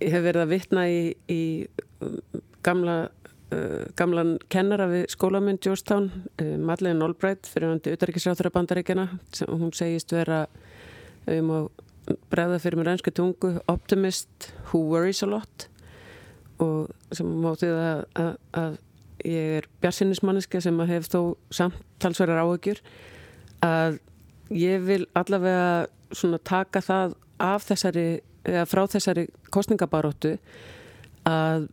ég 0.02 0.14
hef 0.14 0.24
verið 0.24 0.42
að 0.42 0.54
vitna 0.54 0.86
í, 0.90 1.14
í 1.30 1.42
gamla 2.64 2.96
uh, 3.54 3.84
gamlan 3.98 4.36
kennara 4.52 4.88
við 4.90 5.06
skólaminn 5.14 5.60
Georgetown, 5.62 6.10
uh, 6.40 6.56
Madeleine 6.58 7.04
Albright 7.04 7.48
fyrir 7.50 7.70
hann 7.70 7.82
til 7.84 7.96
Utaríkisráþara 7.96 8.52
bandaríkjana 8.54 9.08
hún 9.50 9.74
segist 9.76 10.14
vera 10.14 10.44
um 11.30 11.52
að 11.54 11.68
bregða 12.32 12.60
fyrir 12.60 12.80
mér 12.80 12.94
einsku 12.94 13.12
tungu 13.14 13.54
optimist 13.70 14.50
who 14.70 14.84
worries 14.90 15.22
a 15.24 15.28
lot. 15.28 15.68
Og 16.62 16.90
sem 17.14 17.28
mótið 17.42 17.78
að, 17.80 18.02
að, 18.20 18.34
að 18.60 18.76
ég 19.24 19.56
er 19.58 19.68
bjarsinnismanniski 19.82 20.60
sem 20.62 20.80
að 20.82 20.92
hef 20.92 21.08
þó 21.10 21.20
samtalsverðar 21.54 22.44
áökjur 22.44 22.82
að 23.64 23.98
ég 24.54 24.84
vil 24.84 25.02
allavega 25.16 25.86
svona 26.14 26.38
taka 26.44 26.82
það 26.84 27.16
af 27.42 27.64
þessari, 27.66 28.08
eða 28.46 28.66
frá 28.68 28.84
þessari 28.92 29.26
kostningabaróttu 29.54 30.36
að 31.26 31.68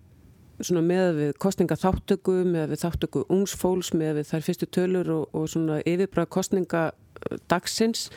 svona 0.68 0.84
með 0.86 1.10
við 1.18 1.34
kostningaþáttöku, 1.41 2.36
með 2.48 2.74
við 2.74 2.84
þáttöku 2.84 3.25
ungsfóls, 3.34 3.91
með 3.98 4.22
við 4.22 4.30
þær 4.32 4.46
fyrstu 4.48 4.70
tölur 4.77 5.12
og, 5.15 5.27
og 5.36 5.50
svona 5.51 5.82
yfirbræð 5.88 6.30
kostninga 6.34 6.84
dagsins 7.51 8.10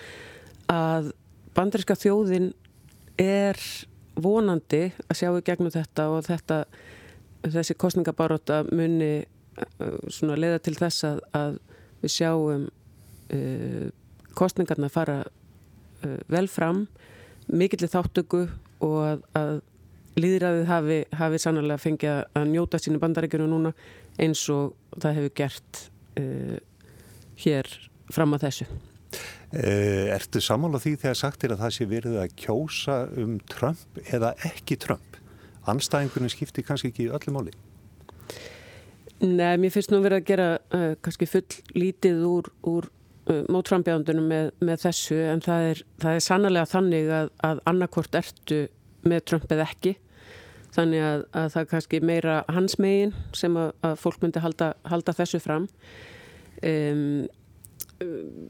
að 0.73 1.13
bandriska 1.55 1.97
þjóðin 1.99 2.53
er 3.21 3.59
vonandi 4.15 4.89
að 5.09 5.19
sjá 5.19 5.31
í 5.35 5.45
gegnum 5.47 5.75
þetta 5.75 6.09
og 6.13 6.25
þetta 6.27 6.61
þessi 7.45 7.77
kostningabaróta 7.79 8.63
muni 8.71 9.13
uh, 9.21 9.99
svona 10.09 10.39
leiða 10.39 10.63
til 10.65 10.77
þess 10.79 11.07
að, 11.09 11.21
að 11.37 11.59
við 12.03 12.15
sjáum 12.15 12.67
uh, 13.35 13.87
kostningarna 14.39 14.91
fara 14.93 15.21
uh, 15.25 16.19
vel 16.31 16.47
fram 16.51 16.87
mikill 17.51 17.89
þáttöku 17.91 18.47
og 18.85 18.99
að, 19.05 19.25
að 19.37 19.55
líðræðið 20.21 20.68
hafi, 20.71 20.99
hafi 21.18 21.40
sannlega 21.42 21.80
fengið 21.83 22.23
að 22.38 22.49
njóta 22.52 22.80
sínu 22.80 23.00
bandarækjunu 23.02 23.49
núna 23.50 23.75
eins 24.23 24.44
og 24.52 24.75
það 24.94 25.18
hefur 25.18 25.35
gert 25.40 25.80
uh, 26.21 26.59
hér 27.44 27.71
fram 28.14 28.37
að 28.37 28.47
þessu. 28.47 28.68
Uh, 29.54 30.11
ertu 30.14 30.42
samála 30.42 30.80
því 30.83 30.97
þegar 31.02 31.18
sagt 31.18 31.47
er 31.47 31.54
að 31.54 31.62
það 31.64 31.76
sé 31.76 31.88
verið 31.90 32.18
að 32.23 32.35
kjósa 32.38 32.99
um 33.23 33.37
Trump 33.50 34.02
eða 34.06 34.35
ekki 34.47 34.78
Trump? 34.83 35.18
Anstæðingunum 35.71 36.33
skiptir 36.33 36.66
kannski 36.66 36.90
ekki 36.92 37.09
öllu 37.14 37.35
máli? 37.35 37.54
Nei, 39.25 39.54
mér 39.62 39.73
finnst 39.73 39.92
nú 39.94 40.02
verið 40.04 40.21
að 40.21 40.28
gera 40.28 40.49
uh, 40.59 40.92
kannski 41.02 41.28
full 41.30 41.47
lítið 41.75 42.23
úr, 42.28 42.50
úr 42.68 42.88
uh, 43.30 43.42
mótframbjándunum 43.50 44.26
með, 44.30 44.50
með 44.62 44.87
þessu 44.88 45.18
en 45.33 45.42
það 45.44 45.68
er, 45.71 45.85
það 46.02 46.18
er 46.18 46.25
sannlega 46.28 46.71
þannig 46.71 47.12
að, 47.18 47.30
að 47.50 47.62
annarkort 47.71 48.18
ertu 48.21 48.64
með 49.04 49.26
Trump 49.30 49.54
eða 49.54 49.68
ekki 49.71 49.94
þannig 50.75 51.04
að, 51.07 51.25
að 51.38 51.49
það 51.54 51.62
er 51.62 51.71
kannski 51.71 52.00
meira 52.02 52.37
hans 52.50 52.76
megin 52.83 53.14
sem 53.37 53.57
að, 53.61 53.73
að 53.87 53.97
fólk 54.02 54.21
myndi 54.23 54.43
halda, 54.43 54.73
halda 54.90 55.14
þessu 55.16 55.40
fram. 55.43 55.69
Um, 56.64 57.25
um, 58.02 58.47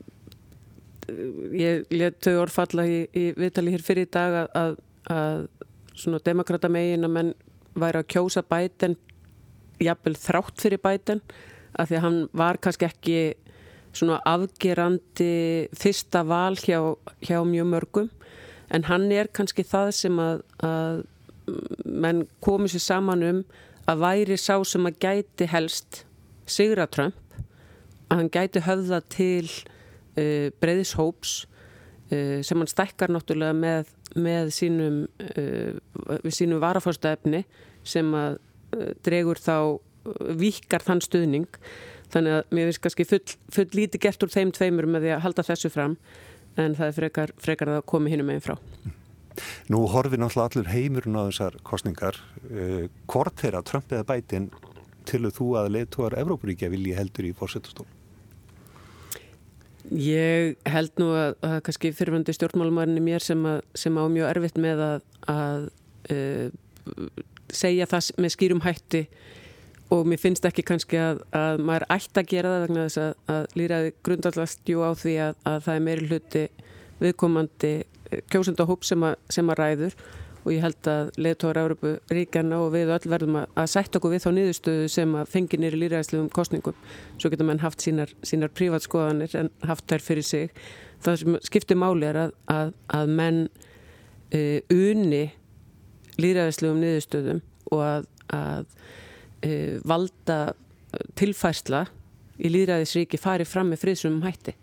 ég 1.53 1.85
let 1.93 2.21
þau 2.25 2.45
orðfalla 2.47 2.87
í, 2.89 3.01
í 3.13 3.25
viðtali 3.37 3.75
hér 3.75 3.85
fyrir 3.85 4.09
í 4.09 4.13
dag 4.15 4.39
að, 4.47 4.79
að 5.13 5.47
svona 5.95 6.23
demokrata 6.25 6.71
megin 6.73 7.05
að 7.07 7.17
menn 7.19 7.33
væri 7.75 8.01
að 8.01 8.11
kjósa 8.15 8.43
bæten 8.47 8.97
jafnvel 9.83 10.15
þrátt 10.19 10.63
fyrir 10.63 10.81
bæten 10.83 11.23
að 11.75 11.91
því 11.91 11.97
að 11.99 12.05
hann 12.07 12.21
var 12.33 12.61
kannski 12.63 12.87
ekki 12.89 13.19
svona 13.95 14.21
afgerandi 14.27 15.69
fyrsta 15.79 16.25
val 16.27 16.55
hjá, 16.59 16.79
hjá 17.23 17.39
mjög 17.47 17.69
mörgum. 17.71 18.09
En 18.75 18.87
hann 18.89 19.11
er 19.13 19.31
kannski 19.31 19.63
það 19.67 19.91
sem 19.99 20.19
að, 20.23 20.41
að 20.67 21.05
menn 21.95 22.25
komið 22.45 22.75
sér 22.75 22.85
saman 22.89 23.25
um 23.27 23.41
að 23.91 24.03
væri 24.05 24.39
sá 24.41 24.57
sem 24.67 24.89
að 24.89 25.01
gæti 25.05 25.49
helst 25.51 26.05
Sigra 26.51 26.87
Trump 26.91 27.39
að 28.11 28.21
hann 28.21 28.31
gæti 28.33 28.63
höfða 28.65 29.01
til 29.13 29.49
uh, 29.49 30.51
breyðis 30.61 30.95
hóps 30.99 31.35
uh, 32.13 32.41
sem 32.45 32.61
hann 32.61 32.71
stækkar 32.71 33.13
náttúrulega 33.13 33.57
með, 33.57 33.95
með 34.17 34.53
sínum 34.57 35.01
uh, 35.25 36.29
sínum 36.29 36.63
varafórstæfni 36.65 37.45
sem 37.85 38.15
að 38.17 38.41
dregur 39.05 39.39
þá 39.39 39.79
vikar 40.35 40.83
þann 40.83 41.03
stuðning. 41.05 41.59
Þannig 42.13 42.39
að 42.39 42.55
mér 42.57 42.69
finnst 42.69 42.83
kannski 42.83 43.07
full, 43.09 43.23
full 43.55 43.69
líti 43.79 44.01
gert 44.03 44.25
úr 44.27 44.33
þeim 44.33 44.51
tveimur 44.55 44.89
með 44.91 45.07
því 45.07 45.15
að 45.15 45.25
halda 45.25 45.47
þessu 45.47 45.71
fram 45.73 45.97
en 46.61 46.77
það 46.79 46.87
er 46.91 46.99
frekar, 46.99 47.33
frekar 47.41 47.73
að 47.77 47.87
komi 47.91 48.13
hinnum 48.13 48.31
einn 48.35 48.45
frá 48.45 48.57
Nú 49.73 49.83
horfi 49.91 50.21
náttúrulega 50.21 50.51
allur 50.51 50.71
heimurinn 50.71 51.19
á 51.19 51.23
þessar 51.29 51.59
kostningar. 51.67 52.21
Uh, 52.47 52.87
hvort 53.11 53.37
þeirra 53.41 53.65
Trump 53.67 53.93
eða 53.93 54.07
bætin 54.13 54.51
til 55.09 55.27
þú 55.29 55.51
að 55.61 55.73
leituar 55.75 56.17
Evrópuríkja 56.19 56.71
vilji 56.73 56.97
heldur 56.97 57.29
í 57.29 57.35
fórsetastól? 57.37 57.87
Ég 59.93 60.57
held 60.65 60.95
nú 60.97 61.11
að, 61.13 61.35
að 61.45 61.59
kannski 61.67 61.93
fyrirvöndi 61.93 62.33
stjórnmálumarinn 62.33 62.97
er 62.97 63.05
mér 63.05 63.25
sem, 63.25 63.41
að, 63.45 63.61
sem 63.77 63.97
á 64.01 64.05
mjög 64.09 64.31
erfitt 64.31 64.61
með 64.65 64.81
að, 64.81 65.09
að 65.29 65.67
uh, 66.15 67.25
segja 67.53 67.89
það 67.91 68.13
með 68.25 68.33
skýrum 68.33 68.63
hætti 68.65 69.03
og 69.93 70.09
mér 70.09 70.21
finnst 70.23 70.47
ekki 70.49 70.65
kannski 70.67 70.99
að, 70.99 71.21
að 71.37 71.61
maður 71.69 71.85
ætti 71.93 72.23
að 72.23 72.31
gera 72.31 72.53
það 72.55 72.65
vegna 72.65 72.87
þess 72.87 73.03
að, 73.03 73.13
að 73.35 73.59
líraði 73.61 73.93
grundallast 74.09 74.73
jú 74.73 74.81
á 74.81 74.91
því 74.97 75.17
að 75.27 75.59
það 75.67 75.75
er 75.75 75.85
meiri 75.85 76.09
hluti 76.09 76.45
viðkomandi 77.03 77.75
kjósundahóp 78.33 78.85
sem, 78.87 79.05
sem 79.33 79.51
að 79.51 79.61
ræður 79.61 79.99
og 80.45 80.53
ég 80.53 80.65
held 80.65 80.89
að 80.91 81.11
leðtóra 81.25 81.63
Európu 81.65 81.95
ríkjana 82.13 82.59
og 82.61 82.75
við 82.75 82.93
öll 82.93 83.09
verðum 83.09 83.39
að, 83.41 83.53
að 83.63 83.71
sætt 83.73 83.97
okkur 83.97 84.13
við 84.13 84.25
þá 84.25 84.31
niðurstöðu 84.37 84.91
sem 84.93 85.15
að 85.17 85.31
fengi 85.33 85.61
nýri 85.61 85.81
líraðislegum 85.81 86.29
kostningum. 86.37 86.77
Svo 87.17 87.31
getur 87.33 87.49
mann 87.49 87.63
haft 87.65 87.85
sínar, 87.85 88.13
sínar 88.27 88.53
prívatskoðanir 88.53 89.37
en 89.41 89.49
haft 89.65 89.89
þær 89.89 90.05
fyrir 90.05 90.29
sig. 90.29 90.53
Það 91.05 91.19
sem 91.23 91.39
skiptir 91.49 91.81
máli 91.81 92.09
er 92.11 92.21
að, 92.27 92.37
að, 92.53 92.75
að 93.01 93.15
menn 93.21 93.41
uh, 93.49 94.61
uni 94.69 95.25
líraðislegum 96.21 96.85
niðurstöðum 96.85 97.43
og 97.73 97.85
að 98.37 98.69
uh, 98.69 99.81
valda 99.89 100.39
tilfærsla 101.19 101.87
í 102.37 102.51
líraðisríki 102.53 103.19
fari 103.21 103.47
fram 103.49 103.73
með 103.73 103.87
friðsumum 103.87 104.25
hætti 104.27 104.55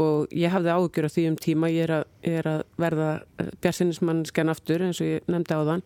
og 0.00 0.32
ég 0.32 0.52
hafði 0.52 0.72
áhugjur 0.72 1.08
á 1.08 1.14
því 1.14 1.24
um 1.30 1.38
tíma 1.40 1.70
ég 1.72 1.86
er 1.86 1.94
að, 1.98 2.04
ég 2.24 2.38
er 2.40 2.48
að 2.48 2.62
verða 2.80 3.08
eh, 3.38 3.50
björnsinnismannskan 3.64 4.52
aftur 4.52 4.84
eins 4.86 5.00
og 5.02 5.10
ég 5.10 5.26
nefndi 5.30 5.58
á 5.58 5.62
þann 5.68 5.84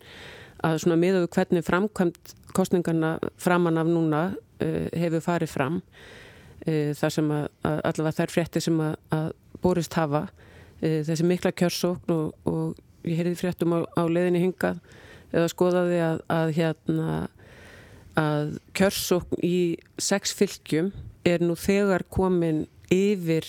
að 0.67 0.79
svona 0.83 0.99
miðaðu 1.01 1.29
hvernig 1.35 1.65
framkvæmt 1.67 2.33
kostningarna 2.57 3.17
framan 3.37 3.77
af 3.77 3.89
núna 3.91 4.21
uh, 4.33 4.87
hefur 4.97 5.21
farið 5.21 5.51
fram 5.51 5.75
uh, 5.81 6.93
þar 6.97 7.13
sem 7.13 7.33
að, 7.33 7.43
að 7.67 7.81
allavega 7.91 8.17
þær 8.17 8.33
frétti 8.33 8.63
sem 8.63 8.79
að, 8.81 8.95
að 9.13 9.27
borist 9.61 9.97
hafa 9.99 10.23
uh, 10.25 11.01
þessi 11.05 11.27
mikla 11.27 11.53
kjörsókn 11.53 12.15
og, 12.15 12.31
og 12.49 13.05
ég 13.05 13.19
heyrði 13.19 13.35
fréttum 13.37 13.75
á, 13.77 13.79
á 13.85 14.03
leðinni 14.09 14.41
hingað 14.47 14.81
eða 15.35 15.51
skoðaði 15.51 16.01
að 16.33 16.55
hérna 16.55 17.27
að 18.17 18.57
kjörsókn 18.77 19.43
í 19.45 19.77
sex 20.01 20.33
fylgjum 20.33 20.89
er 21.27 21.43
nú 21.43 21.53
þegar 21.59 22.07
komin 22.09 22.65
yfir 22.93 23.45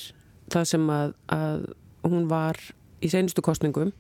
það 0.53 0.71
sem 0.73 0.91
að, 0.93 1.15
að 1.35 1.67
hún 2.09 2.29
var 2.31 2.59
í 3.05 3.11
senustu 3.13 3.45
kostningum 3.45 3.93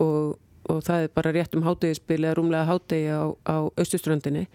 og, 0.00 0.38
og 0.70 0.82
það 0.86 1.06
er 1.06 1.14
bara 1.16 1.34
rétt 1.34 1.56
um 1.58 1.66
hátegispil 1.66 2.22
eða 2.22 2.36
rúmlega 2.38 2.68
hátegi 2.70 3.10
á, 3.12 3.24
á 3.48 3.56
austuströndinni 3.76 4.46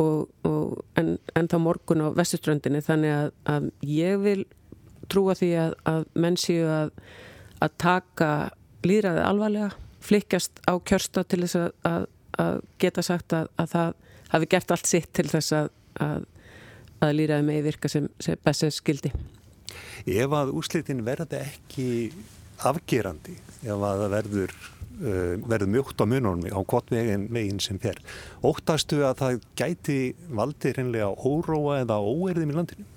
en, 0.00 1.10
en 1.36 1.48
þá 1.50 1.58
morgun 1.60 2.04
á 2.04 2.08
vestuströndinni 2.16 2.80
þannig 2.84 3.16
að, 3.16 3.32
að 3.52 3.68
ég 3.84 4.22
vil 4.24 4.40
trúa 5.10 5.34
því 5.36 5.50
að, 5.66 5.76
að 5.90 6.06
menn 6.14 6.38
séu 6.40 6.68
að 6.70 6.94
að 7.60 7.76
taka 7.80 8.30
líðræði 8.86 9.24
alvarlega, 9.26 9.74
flikjast 10.00 10.62
á 10.64 10.80
kjörsta 10.80 11.24
til 11.28 11.42
þess 11.44 11.58
að, 11.84 12.06
að 12.40 12.62
geta 12.80 13.04
sagt 13.04 13.34
að 13.36 13.50
það 13.68 13.90
hafi 14.30 14.48
gert 14.54 14.72
allt 14.72 14.88
sitt 14.88 15.10
til 15.16 15.26
þess 15.28 15.52
að 15.58 15.68
að 17.00 17.14
líðræði 17.16 17.46
megi 17.46 17.64
virka 17.64 17.88
sem, 17.88 18.08
sem 18.20 18.40
bestið 18.44 18.74
skildi. 18.76 19.10
Ef 20.06 20.36
að 20.36 20.52
úslitin 20.56 21.04
verði 21.06 21.40
ekki 21.44 21.88
afgerandi, 22.66 23.38
ef 23.64 23.74
að 23.74 24.04
það 24.04 24.14
verður, 24.16 24.54
uh, 25.00 25.34
verður 25.48 25.74
mjótt 25.76 26.02
á 26.02 26.04
mununum 26.04 26.46
á 26.52 26.60
gott 26.68 26.92
veginn, 26.92 27.28
veginn 27.32 27.60
sem 27.62 27.80
fer, 27.80 28.00
óttastu 28.44 29.02
að 29.06 29.20
það 29.22 29.42
gæti 29.60 30.00
valdi 30.28 30.74
reynlega 30.76 31.12
óróa 31.16 31.82
eða 31.84 32.00
óerðum 32.04 32.54
í 32.54 32.58
landinu? 32.60 32.88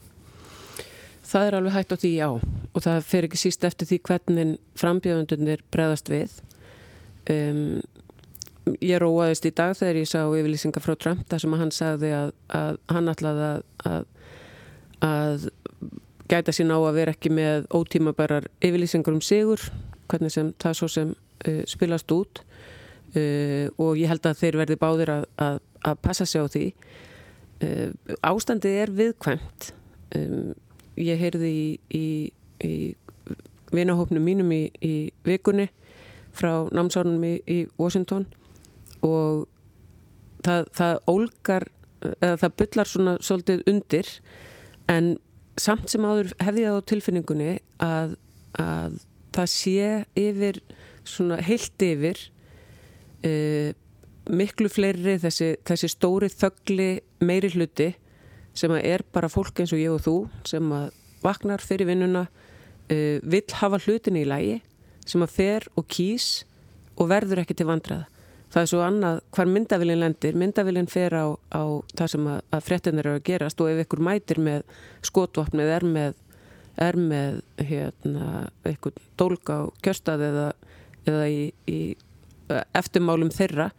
það 1.33 1.47
er 1.47 1.57
alveg 1.57 1.75
hægt 1.77 1.93
á 1.93 1.97
því 1.97 2.11
já 2.13 2.27
og 2.29 2.83
það 2.83 3.05
fer 3.09 3.27
ekki 3.27 3.41
síst 3.41 3.65
eftir 3.67 3.89
því 3.89 3.99
hvernig 4.07 4.53
frambjöðundunir 4.79 5.63
bregðast 5.73 6.11
við 6.11 6.35
um, 7.31 7.81
ég 8.83 9.01
róaðist 9.01 9.47
í 9.49 9.53
dag 9.55 9.75
þegar 9.77 10.01
ég 10.01 10.09
sá 10.09 10.21
yfirlýsinga 10.23 10.83
frá 10.83 10.95
Trump 10.99 11.25
þar 11.31 11.43
sem 11.43 11.57
hann 11.59 11.73
sagði 11.75 12.13
að, 12.17 12.33
að 12.53 12.79
hann 12.93 13.11
ætlaði 13.11 13.47
að, 13.49 13.63
að, 13.89 14.05
að 15.07 15.47
gæta 16.33 16.53
sín 16.55 16.73
á 16.73 16.77
að 16.81 16.97
vera 16.97 17.13
ekki 17.13 17.31
með 17.33 17.67
ótímabærar 17.73 18.49
yfirlýsingar 18.63 19.15
um 19.15 19.21
sigur 19.23 19.61
hvernig 20.09 20.33
sem 20.33 20.51
það 20.61 20.77
svo 20.79 20.89
sem 20.91 21.13
uh, 21.13 21.61
spilast 21.69 22.11
út. 22.13 22.43
Uh, 23.13 23.69
og 23.77 23.99
ég 24.01 24.09
held 24.09 24.25
að 24.25 24.39
þeir 24.41 24.59
verði 24.63 24.79
báðir 24.81 25.13
að 25.13 25.95
passa 26.01 26.25
sig 26.25 26.41
á 26.41 26.47
því. 26.49 26.65
Uh, 27.63 27.89
ástandið 28.25 28.79
er 28.83 28.93
viðkvæmt. 28.97 29.69
Um, 30.17 30.53
ég 30.97 31.21
heyrði 31.21 31.49
í, 31.49 31.67
í, 31.93 32.05
í 32.65 32.73
vinahópnum 33.73 34.25
mínum 34.25 34.51
í, 34.53 34.67
í 34.81 34.95
vikunni 35.25 35.69
frá 36.33 36.65
námsárunum 36.73 37.23
í 37.25 37.59
Washington 37.77 38.25
og 39.05 39.45
það, 40.45 40.69
það 40.73 40.99
ólgar 41.09 41.67
eða 42.03 42.37
það 42.41 42.55
byllar 42.61 42.89
svona 42.89 43.13
svolítið 43.23 43.63
undir. 43.69 44.09
En 44.91 45.13
samt 45.59 45.91
sem 45.91 46.05
áður 46.05 46.31
hefði 46.41 46.65
það 46.67 46.77
á 46.79 46.87
tilfinningunni 46.89 47.49
að, 47.83 48.15
að 48.59 48.99
það 49.33 49.49
sé 49.53 49.89
yfir 50.19 50.59
svona 51.07 51.39
heilt 51.43 51.85
yfir 51.85 52.21
uh, 53.27 53.73
miklu 54.33 54.69
fleiri 54.71 55.17
þessi, 55.21 55.53
þessi 55.67 55.91
stóri 55.91 56.29
þöggli 56.31 56.89
meiri 57.25 57.51
hluti 57.53 57.91
sem 58.57 58.71
að 58.71 58.87
er 58.93 59.03
bara 59.13 59.31
fólk 59.31 59.59
eins 59.59 59.73
og 59.73 59.81
ég 59.81 59.93
og 59.93 60.03
þú 60.05 60.17
sem 60.47 60.73
að 60.75 60.91
vaknar 61.23 61.63
fyrir 61.63 61.89
vinnuna 61.89 62.27
uh, 62.27 63.17
vill 63.21 63.45
hafa 63.59 63.81
hlutin 63.83 64.19
í 64.19 64.25
lægi 64.29 64.61
sem 65.05 65.23
að 65.25 65.35
fer 65.35 65.67
og 65.75 65.87
kýs 65.91 66.45
og 66.95 67.09
verður 67.11 67.43
ekki 67.43 67.57
til 67.57 67.67
vandraða 67.67 68.12
það 68.53 68.61
er 68.61 68.69
svo 68.69 68.81
annað 68.85 69.21
hvar 69.33 69.49
myndavillin 69.49 70.01
lendir. 70.01 70.37
Myndavillin 70.37 70.89
fer 70.91 71.15
á, 71.17 71.25
á 71.53 71.63
það 71.97 72.11
sem 72.13 72.27
að, 72.29 72.41
að 72.53 72.65
frettinir 72.67 73.07
eru 73.07 73.19
að 73.19 73.25
gerast 73.29 73.63
og 73.63 73.71
ef 73.71 73.81
ykkur 73.85 74.03
mætir 74.05 74.41
með 74.43 74.67
skotvapnið 75.09 75.73
er 75.77 75.87
með 75.87 76.19
er 76.81 76.97
með 76.97 77.41
hérna, 77.61 78.47
eitthvað 78.65 78.95
dólka 79.19 79.59
á 79.61 79.63
kjörstað 79.85 80.23
eða, 80.29 80.47
eða 81.05 81.27
í, 81.29 81.41
í 81.69 81.79
eftirmálum 82.73 83.29
þeirra 83.33 83.69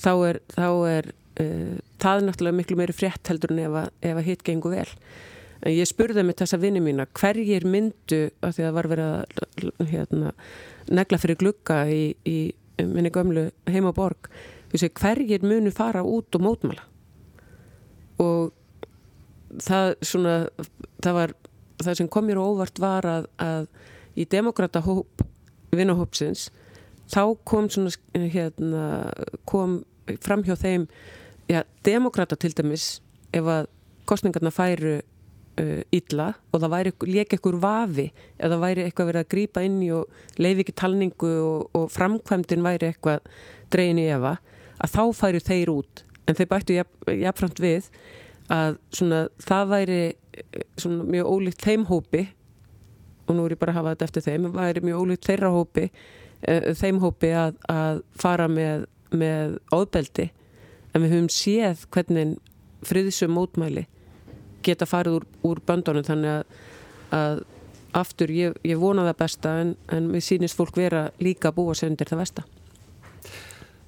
þá 0.00 0.12
er, 0.28 0.40
þá 0.52 0.68
er 0.90 1.10
uh, 1.40 1.78
það 2.00 2.20
er 2.20 2.26
náttúrulega 2.26 2.58
miklu 2.60 2.78
meiri 2.80 2.96
frétt 2.96 3.32
heldur 3.32 3.54
en 3.54 3.62
ef 3.64 3.78
að, 3.82 3.90
að 4.12 4.24
hitt 4.28 4.44
gengur 4.46 4.76
vel. 4.76 4.88
En 5.60 5.74
ég 5.76 5.88
spurði 5.88 6.24
með 6.24 6.40
þessa 6.40 6.60
vinni 6.60 6.80
mína 6.80 7.04
hverjir 7.16 7.66
myndu, 7.68 8.20
af 8.40 8.56
því 8.56 8.64
að 8.64 8.76
var 8.78 8.88
verið 8.88 9.10
að 9.10 9.90
hérna, 9.90 10.32
negla 10.88 11.20
fyrir 11.20 11.40
glugga 11.40 11.82
í, 11.92 12.14
í 12.24 12.38
minni 12.86 13.12
gömlu 13.12 13.48
heima 13.70 13.92
borg, 13.96 14.30
segi, 14.72 14.92
hverjir 15.00 15.44
munu 15.46 15.72
fara 15.74 16.02
út 16.06 16.34
og 16.38 16.44
mótmala 16.46 16.86
og 18.20 18.52
það 19.58 19.94
svona 20.06 20.34
það 21.02 21.16
var, 21.16 21.34
það 21.82 21.98
sem 22.00 22.10
kom 22.12 22.28
mér 22.28 22.40
óvart 22.40 22.80
var 22.82 23.08
að, 23.08 23.28
að 23.40 23.68
í 24.18 24.26
demokrata 24.30 24.82
hóp 24.84 25.24
vinnahópsins 25.74 26.48
þá 27.10 27.22
kom 27.48 27.68
svona 27.70 27.92
hérna 28.14 28.84
kom 29.48 29.80
fram 30.22 30.44
hjá 30.46 30.56
þeim 30.58 30.86
já, 31.50 31.62
demokrata 31.86 32.38
til 32.38 32.52
dæmis 32.56 33.00
ef 33.34 33.46
að 33.46 33.70
kostningarna 34.10 34.52
færu 34.54 35.00
uh, 35.60 35.80
illa 35.94 36.30
og 36.50 36.62
það 36.62 36.72
væri 36.74 36.92
líka 37.08 37.38
ekkur 37.38 37.58
vafi 37.62 38.08
eða 38.40 38.60
væri 38.62 38.86
eitthvað 38.86 39.10
verið 39.10 39.24
að 39.24 39.30
grýpa 39.34 39.64
inn 39.66 39.80
í 39.84 39.90
og 39.94 40.40
leiði 40.40 40.64
ekki 40.64 40.76
talningu 40.80 41.32
og, 41.44 41.68
og 41.76 41.90
framkvæmdin 41.94 42.64
væri 42.66 42.90
eitthvað 42.90 43.28
dregin 43.72 44.02
í 44.02 44.08
efa 44.10 44.38
að 44.80 44.94
þá 44.94 45.02
færu 45.16 45.42
þeir 45.44 45.72
út. 45.74 46.04
En 46.26 46.38
þeir 46.38 46.50
bættu 46.50 46.76
jafnframt 46.80 47.60
við 47.62 47.90
að 48.50 48.78
svona, 48.96 49.24
það 49.44 49.72
væri 49.74 50.00
uh, 50.10 50.64
svona, 50.80 51.06
mjög 51.14 51.32
ólíkt 51.34 51.66
þeim 51.66 51.86
hópi 51.90 52.26
og 53.28 53.36
nú 53.36 53.46
er 53.46 53.54
ég 53.54 53.60
bara 53.60 53.76
að 53.76 53.80
hafa 53.80 53.94
þetta 53.94 54.08
eftir 54.08 54.26
þeim 54.26 54.50
væri 54.56 54.84
mjög 54.84 55.04
ólíkt 55.04 55.30
þeirra 55.30 55.54
hópi 55.54 55.86
uh, 55.90 56.70
þeim 56.80 57.00
hópi 57.04 57.32
að, 57.36 57.56
að 57.70 58.04
fara 58.18 58.48
með, 58.50 58.86
með 59.14 59.58
óðbeldi 59.74 60.30
en 60.90 61.04
við 61.04 61.14
höfum 61.14 61.30
séð 61.30 61.86
hvernig 61.94 62.36
friðisum 62.86 63.34
mótmæli 63.36 63.86
geta 64.62 64.88
farið 64.88 65.20
úr, 65.20 65.26
úr 65.46 65.62
böndunum 65.66 66.06
þannig 66.06 66.38
að, 66.38 66.62
að 67.16 67.42
aftur 68.00 68.30
ég, 68.30 68.56
ég 68.66 68.78
vona 68.78 69.04
það 69.08 69.20
besta 69.24 69.54
en, 69.64 69.74
en 69.90 70.10
við 70.14 70.26
sínist 70.26 70.58
fólk 70.58 70.76
vera 70.78 71.08
líka 71.22 71.52
búa 71.54 71.74
sig 71.74 71.90
undir 71.90 72.10
það 72.10 72.24
besta 72.24 72.46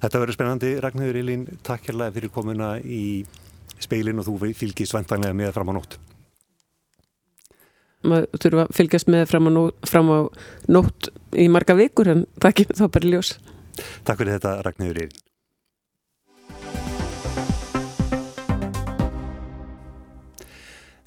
Þetta 0.03 0.19
verður 0.19 0.35
spennandi 0.35 0.69
Ragnhjóður 0.83 1.17
Ílín, 1.21 1.43
takk 1.63 1.85
hérlega 1.87 2.11
fyrir 2.17 2.31
komuna 2.35 2.73
í 2.83 3.23
speilin 3.79 4.19
og 4.19 4.27
þú 4.27 4.49
fylgist 4.59 4.95
vantanlega 4.95 5.37
með 5.39 5.53
fram 5.55 5.71
á 5.71 5.73
nótt. 5.77 5.95
Maður 8.03 8.41
þurfa 8.43 8.65
að 8.65 8.73
fylgjast 8.75 9.11
með 9.13 9.23
fram 9.31 9.47
á, 9.47 9.51
nót, 9.55 9.87
fram 9.87 10.11
á 10.11 10.19
nótt 10.75 11.07
í 11.39 11.47
marga 11.47 11.77
vikur 11.79 12.11
en 12.11 12.25
það 12.35 12.57
kemur 12.59 12.81
þá 12.81 12.87
bara 12.97 13.13
ljós. 13.13 13.37
Takk 14.03 14.19
fyrir 14.19 14.35
þetta 14.35 14.57
Ragnhjóður 14.67 15.05
Ílín 15.05 15.22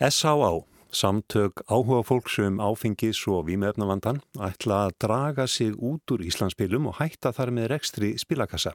S.A.A. 0.01 0.65
Samtök 0.91 1.63
áhuga 1.67 2.03
fólksum 2.03 2.61
áfengis 2.61 3.23
og 3.33 3.47
výmefnavandan 3.49 4.19
ætla 4.45 4.83
að 4.87 4.97
draga 5.01 5.47
sig 5.49 5.73
út 5.73 6.13
úr 6.13 6.21
Íslandsspilum 6.21 6.91
og 6.91 6.99
hætta 6.99 7.33
þar 7.33 7.53
með 7.57 7.69
rekstri 7.73 8.11
spilakassa. 8.21 8.75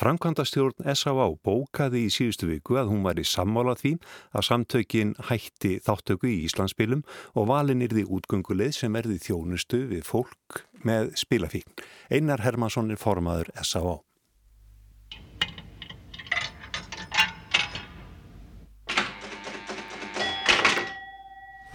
Framkvæmdastjórn 0.00 0.80
S.A.A. 0.94 1.26
bókaði 1.44 2.06
í 2.06 2.12
síðustu 2.12 2.48
viku 2.48 2.78
að 2.80 2.88
hún 2.88 3.04
var 3.04 3.20
í 3.20 3.24
sammála 3.28 3.76
því 3.76 3.98
að 4.32 4.46
samtökin 4.48 5.12
hætti 5.28 5.74
þáttöku 5.84 6.30
í 6.32 6.38
Íslandsspilum 6.48 7.04
og 7.36 7.50
valin 7.52 7.84
yrði 7.84 8.06
útgönguleið 8.08 8.72
sem 8.78 8.96
erði 8.96 9.18
þjónustu 9.20 9.82
við 9.92 10.08
fólk 10.08 10.64
með 10.88 11.12
spilafíkn. 11.20 11.84
Einar 12.08 12.40
Hermansson 12.40 12.88
er 12.96 13.00
formaður 13.00 13.52
S.A.A. 13.60 14.00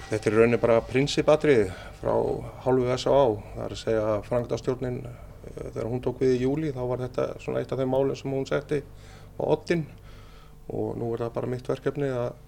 Þetta 0.08 0.30
er 0.30 0.36
rauninni 0.38 0.58
bara 0.62 0.80
prinsipatrið 0.88 1.72
frá 2.00 2.14
hálfu 2.64 2.86
S.A.A. 2.94 3.24
Það 3.56 3.64
er 3.66 3.74
að 3.76 3.80
segja 3.82 4.04
að 4.14 4.22
frangdastjórnin 4.30 5.02
eh, 5.04 5.18
þegar 5.66 5.90
hún 5.92 6.04
tók 6.06 6.22
við 6.24 6.36
í 6.38 6.44
júli 6.46 6.72
þá 6.72 6.80
var 6.88 7.04
þetta 7.04 7.26
svona 7.44 7.60
eitt 7.60 7.74
af 7.76 7.82
þeim 7.82 7.92
málinn 7.92 8.20
sem 8.20 8.32
hún 8.32 8.48
setti 8.48 8.80
á 9.36 9.44
oddin 9.44 9.84
og 10.72 10.96
nú 11.00 11.12
er 11.12 11.26
það 11.26 11.36
bara 11.36 11.52
mitt 11.52 11.68
verkefni 11.68 12.08
að, 12.08 12.40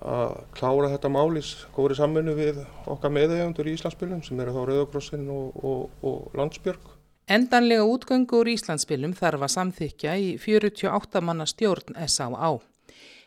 að 0.00 0.34
klára 0.56 0.90
þetta 0.94 1.12
mális 1.12 1.52
góðri 1.76 2.00
samfunnu 2.00 2.38
við 2.40 2.64
okkar 2.96 3.12
meðeigjandur 3.18 3.68
í 3.68 3.76
Íslandsbylum 3.76 4.24
sem 4.24 4.40
eru 4.40 4.56
þá 4.56 4.62
Rauðokrossin 4.70 5.30
og, 5.34 5.60
og, 5.60 6.04
og 6.08 6.38
Landsbjörg. 6.40 6.92
Endanlega 7.28 7.84
útgöngu 7.84 8.40
úr 8.40 8.54
Íslandsbylum 8.56 9.12
þarf 9.16 9.44
að 9.44 9.58
samþykja 9.58 10.16
í 10.20 10.36
48 10.40 11.20
manna 11.24 11.44
stjórn 11.52 12.00
S.A.A. 12.08 12.56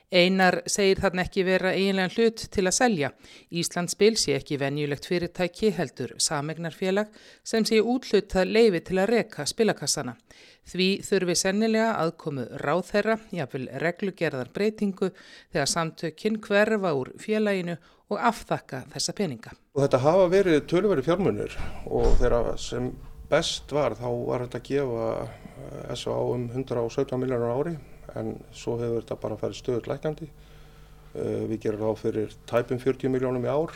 Einar 0.07 0.61
segir 0.71 1.01
þarna 1.03 1.25
ekki 1.27 1.43
vera 1.43 1.73
eiginlega 1.75 2.13
hlut 2.15 2.43
til 2.55 2.63
að 2.63 2.75
selja. 2.77 3.09
Íslandsbil 3.51 4.13
sé 4.15 4.37
ekki 4.37 4.55
venjulegt 4.61 5.07
fyrirtæki 5.09 5.73
heldur 5.75 6.13
samegnarfélag 6.23 7.09
sem 7.43 7.65
sé 7.67 7.81
útlutað 7.83 8.47
leifi 8.47 8.79
til 8.87 9.01
að 9.01 9.09
reka 9.11 9.43
spilakassana. 9.51 10.13
Því 10.67 10.87
þurfi 11.03 11.35
sennilega 11.35 11.89
aðkomu 11.99 12.45
ráðherra, 12.63 13.17
jáfnvel 13.35 13.67
reglugerðar 13.83 14.53
breytingu 14.55 15.11
þegar 15.51 15.73
samtökinn 15.73 16.39
hverfa 16.39 16.93
úr 16.95 17.11
félaginu 17.19 17.75
og 18.07 18.23
aftakka 18.31 18.85
þessa 18.93 19.15
peninga. 19.15 19.51
Og 19.75 19.83
þetta 19.83 20.03
hafa 20.07 20.31
verið 20.31 20.63
tölveri 20.71 21.03
fjármunir 21.03 21.59
og 21.83 22.15
þegar 22.21 22.53
sem 22.63 22.93
best 23.27 23.75
var 23.75 23.99
þá 23.99 24.07
var 24.07 24.47
þetta 24.47 24.63
að 24.63 24.67
gefa 24.71 25.11
S.A. 25.97 26.15
um 26.15 26.47
117 26.55 27.19
miljónar 27.19 27.59
ári 27.59 27.75
en 28.15 28.35
svo 28.55 28.77
hefur 28.79 29.01
þetta 29.01 29.19
bara 29.23 29.39
farið 29.41 29.59
stöður 29.61 29.91
lækandi. 29.91 30.29
Uh, 31.17 31.43
við 31.49 31.59
gerum 31.65 31.83
ráð 31.85 32.01
fyrir 32.03 32.37
tæpum 32.49 32.79
40 32.81 33.13
miljónum 33.13 33.45
í 33.47 33.51
ár 33.51 33.73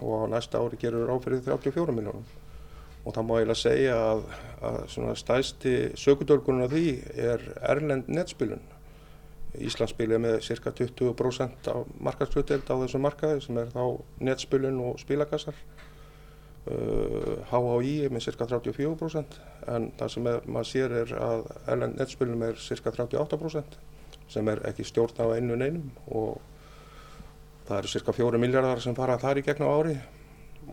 og 0.00 0.26
á 0.26 0.32
næsta 0.32 0.60
ári 0.60 0.78
gerum 0.80 1.04
við 1.04 1.10
ráð 1.10 1.24
fyrir 1.26 1.42
34 1.46 1.96
miljónum. 1.96 2.26
Og 3.00 3.14
það 3.16 3.26
má 3.26 3.32
eiginlega 3.38 3.60
segja 3.62 3.96
að, 3.96 4.26
að 4.68 5.14
stæsti 5.16 5.74
sökudölgunum 5.96 6.66
af 6.66 6.74
því 6.74 6.86
er 7.16 7.46
erlend 7.72 8.10
nettspilun. 8.12 8.60
Íslandsspil 9.58 10.12
er 10.14 10.20
með 10.22 10.36
cirka 10.46 10.70
20% 10.76 11.70
af 11.72 11.88
markaðsflutdeild 12.06 12.68
á 12.70 12.74
þessum 12.84 13.02
markaði 13.02 13.40
sem 13.42 13.58
er 13.58 13.72
þá 13.72 13.84
nettspilun 14.28 14.82
og 14.84 15.00
spilakassar. 15.02 15.56
HHI 16.68 17.94
er 18.04 18.12
með 18.12 18.26
cirka 18.26 18.46
34% 18.50 19.38
en 19.72 19.88
það 19.96 20.12
sem 20.12 20.26
er, 20.28 20.42
maður 20.44 20.68
sér 20.68 20.94
er 21.00 21.14
að 21.16 21.46
erlend 21.72 21.96
nettspilnum 21.96 22.44
er 22.50 22.60
cirka 22.60 22.92
38% 22.92 23.78
sem 24.30 24.50
er 24.52 24.60
ekki 24.68 24.84
stjórn 24.86 25.22
á 25.24 25.26
einu 25.34 25.56
neinum 25.56 25.88
og 26.12 26.36
það 27.68 27.78
eru 27.78 27.92
cirka 27.94 28.14
4 28.14 28.42
miljardar 28.42 28.82
sem 28.84 28.96
fara 28.98 29.18
þar 29.22 29.40
í 29.40 29.46
gegn 29.46 29.64
á 29.64 29.68
ári 29.70 29.96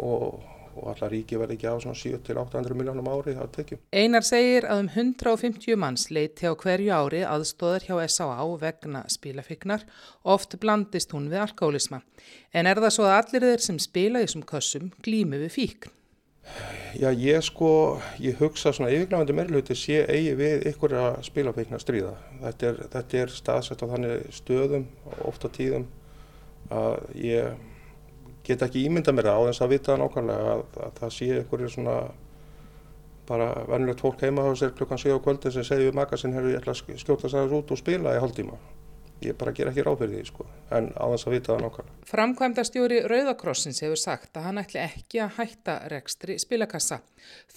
og, 0.03 0.43
og 0.77 0.93
allar 0.93 1.11
ríki 1.13 1.39
verði 1.39 1.57
ekki 1.57 1.69
á 1.69 1.75
svona 1.81 1.97
7-800 1.97 2.77
miljónum 2.77 3.09
ári 3.11 3.35
það 3.37 3.51
tekjum. 3.57 3.81
Einar 3.91 4.25
segir 4.27 4.67
að 4.69 4.83
um 4.85 4.89
150 4.93 5.79
manns 5.81 6.07
leiti 6.13 6.47
á 6.47 6.53
hverju 6.53 6.93
ári 6.93 7.23
aðstóðar 7.27 7.87
hjá 7.87 7.95
S.A.A. 8.05 8.47
vegna 8.61 9.03
spílafiknar, 9.11 9.85
oft 10.23 10.57
blandist 10.61 11.13
hún 11.15 11.29
við 11.33 11.43
alkálisma. 11.47 12.01
En 12.53 12.69
er 12.69 12.81
það 12.81 12.95
svo 12.95 13.09
að 13.09 13.19
allir 13.19 13.47
þeir 13.51 13.67
sem 13.67 13.79
spila 13.81 14.23
þessum 14.23 14.47
kössum 14.47 14.91
glými 15.03 15.41
við 15.43 15.55
fíkn? 15.59 15.93
Já, 16.97 17.11
ég 17.11 17.43
sko, 17.43 17.99
ég 18.23 18.39
hugsa 18.39 18.71
svona 18.73 18.89
yfirglæfandi 18.95 19.33
meirluti 19.35 19.75
sé 19.77 19.99
eigi 20.07 20.31
við 20.39 20.63
ykkur 20.71 20.95
að 20.97 21.17
spilafeikna 21.27 21.79
stríða. 21.81 22.13
Þetta 22.41 22.69
er, 22.69 22.79
þetta 22.93 23.19
er 23.21 23.33
staðsett 23.35 23.83
á 23.83 23.91
þannig 23.91 24.29
stöðum, 24.33 24.85
ofta 25.27 25.51
tíðum, 25.53 25.85
að 26.73 26.95
ég 27.19 27.59
get 28.47 28.63
ekki 28.65 28.85
ímynda 28.87 29.13
mér 29.15 29.29
á 29.33 29.39
þess 29.49 29.65
að 29.65 29.73
vita 29.75 29.93
það 29.93 30.01
nákvæmlega 30.03 30.55
að, 30.55 30.63
að 30.87 30.97
það 31.01 31.13
sé 31.17 31.29
ykkur 31.41 31.67
svona 31.73 31.99
bara 33.27 33.51
vennilegt 33.67 34.03
fólk 34.03 34.23
heima 34.23 34.47
á 34.47 34.51
sér 34.55 34.73
klukkan 34.75 35.01
7 35.03 35.19
á 35.19 35.23
kvöldin 35.23 35.53
sem 35.53 35.67
segir 35.67 35.89
við 35.89 35.99
makasinn, 35.99 36.35
herru, 36.35 36.53
ég 36.53 36.61
ætla 36.61 36.75
að 36.75 36.99
skjóta 37.03 37.27
þess 37.27 37.55
út 37.59 37.73
og 37.75 37.81
spila 37.81 38.15
í 38.15 38.21
hálftíma 38.23 38.59
ég 39.21 39.37
bara 39.37 39.53
ger 39.55 39.71
ekki 39.71 39.83
ráð 39.85 40.01
fyrir 40.03 40.13
því 40.13 40.23
sko, 40.29 40.45
en 40.77 40.89
á 40.93 41.05
þess 41.13 41.27
að 41.27 41.33
vita 41.33 41.53
það 41.53 41.61
nákvæmlega. 41.63 41.95
Framkvæmdastjóri 42.11 42.99
Rauðakrossins 43.09 43.81
hefur 43.83 44.01
sagt 44.01 44.37
að 44.37 44.45
hann 44.47 44.61
ætli 44.61 44.81
ekki 44.83 45.21
að 45.23 45.39
hætta 45.39 45.77
rekstri 45.93 46.37
spilakassa. 46.41 46.99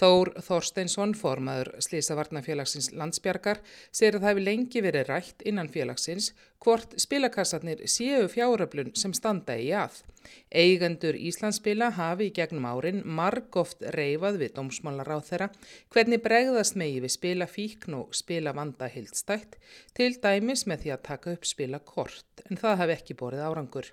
Þór 0.00 0.32
Þorsteinsson, 0.46 1.14
formaður 1.18 1.74
Slísavarnafélagsins 1.84 2.90
landsbjargar, 2.96 3.60
segir 3.92 4.16
að 4.16 4.24
það 4.24 4.32
hefur 4.32 4.46
lengi 4.48 4.84
verið 4.86 5.10
rætt 5.10 5.44
innan 5.44 5.68
félagsins 5.72 6.32
hvort 6.64 6.96
spilakassarnir 7.00 7.84
séu 7.88 8.24
fjáröflun 8.32 8.94
sem 8.96 9.12
standa 9.16 9.58
í 9.60 9.70
að. 9.76 10.00
Eigendur 10.50 11.18
Íslandsspila 11.18 11.90
hafi 11.96 12.30
í 12.30 12.34
gegnum 12.34 12.66
árin 12.70 13.02
marg 13.04 13.56
oft 13.62 13.84
reyfað 13.96 14.40
við 14.42 14.54
dómsmálar 14.58 15.12
á 15.14 15.18
þeirra 15.28 15.48
hvernig 15.94 16.24
bregðast 16.24 16.78
megi 16.80 17.00
við 17.04 17.14
spila 17.16 17.48
fíkn 17.50 17.98
og 18.00 18.16
spila 18.16 18.54
vanda 18.56 18.90
hildstætt 18.90 19.58
til 19.94 20.12
dæmis 20.22 20.66
með 20.66 20.84
því 20.84 20.94
að 20.96 21.06
taka 21.10 21.34
upp 21.36 21.48
spila 21.48 21.82
kort 21.94 22.44
en 22.48 22.60
það 22.60 22.78
hafi 22.82 22.98
ekki 22.98 23.18
borið 23.22 23.46
árangur. 23.46 23.92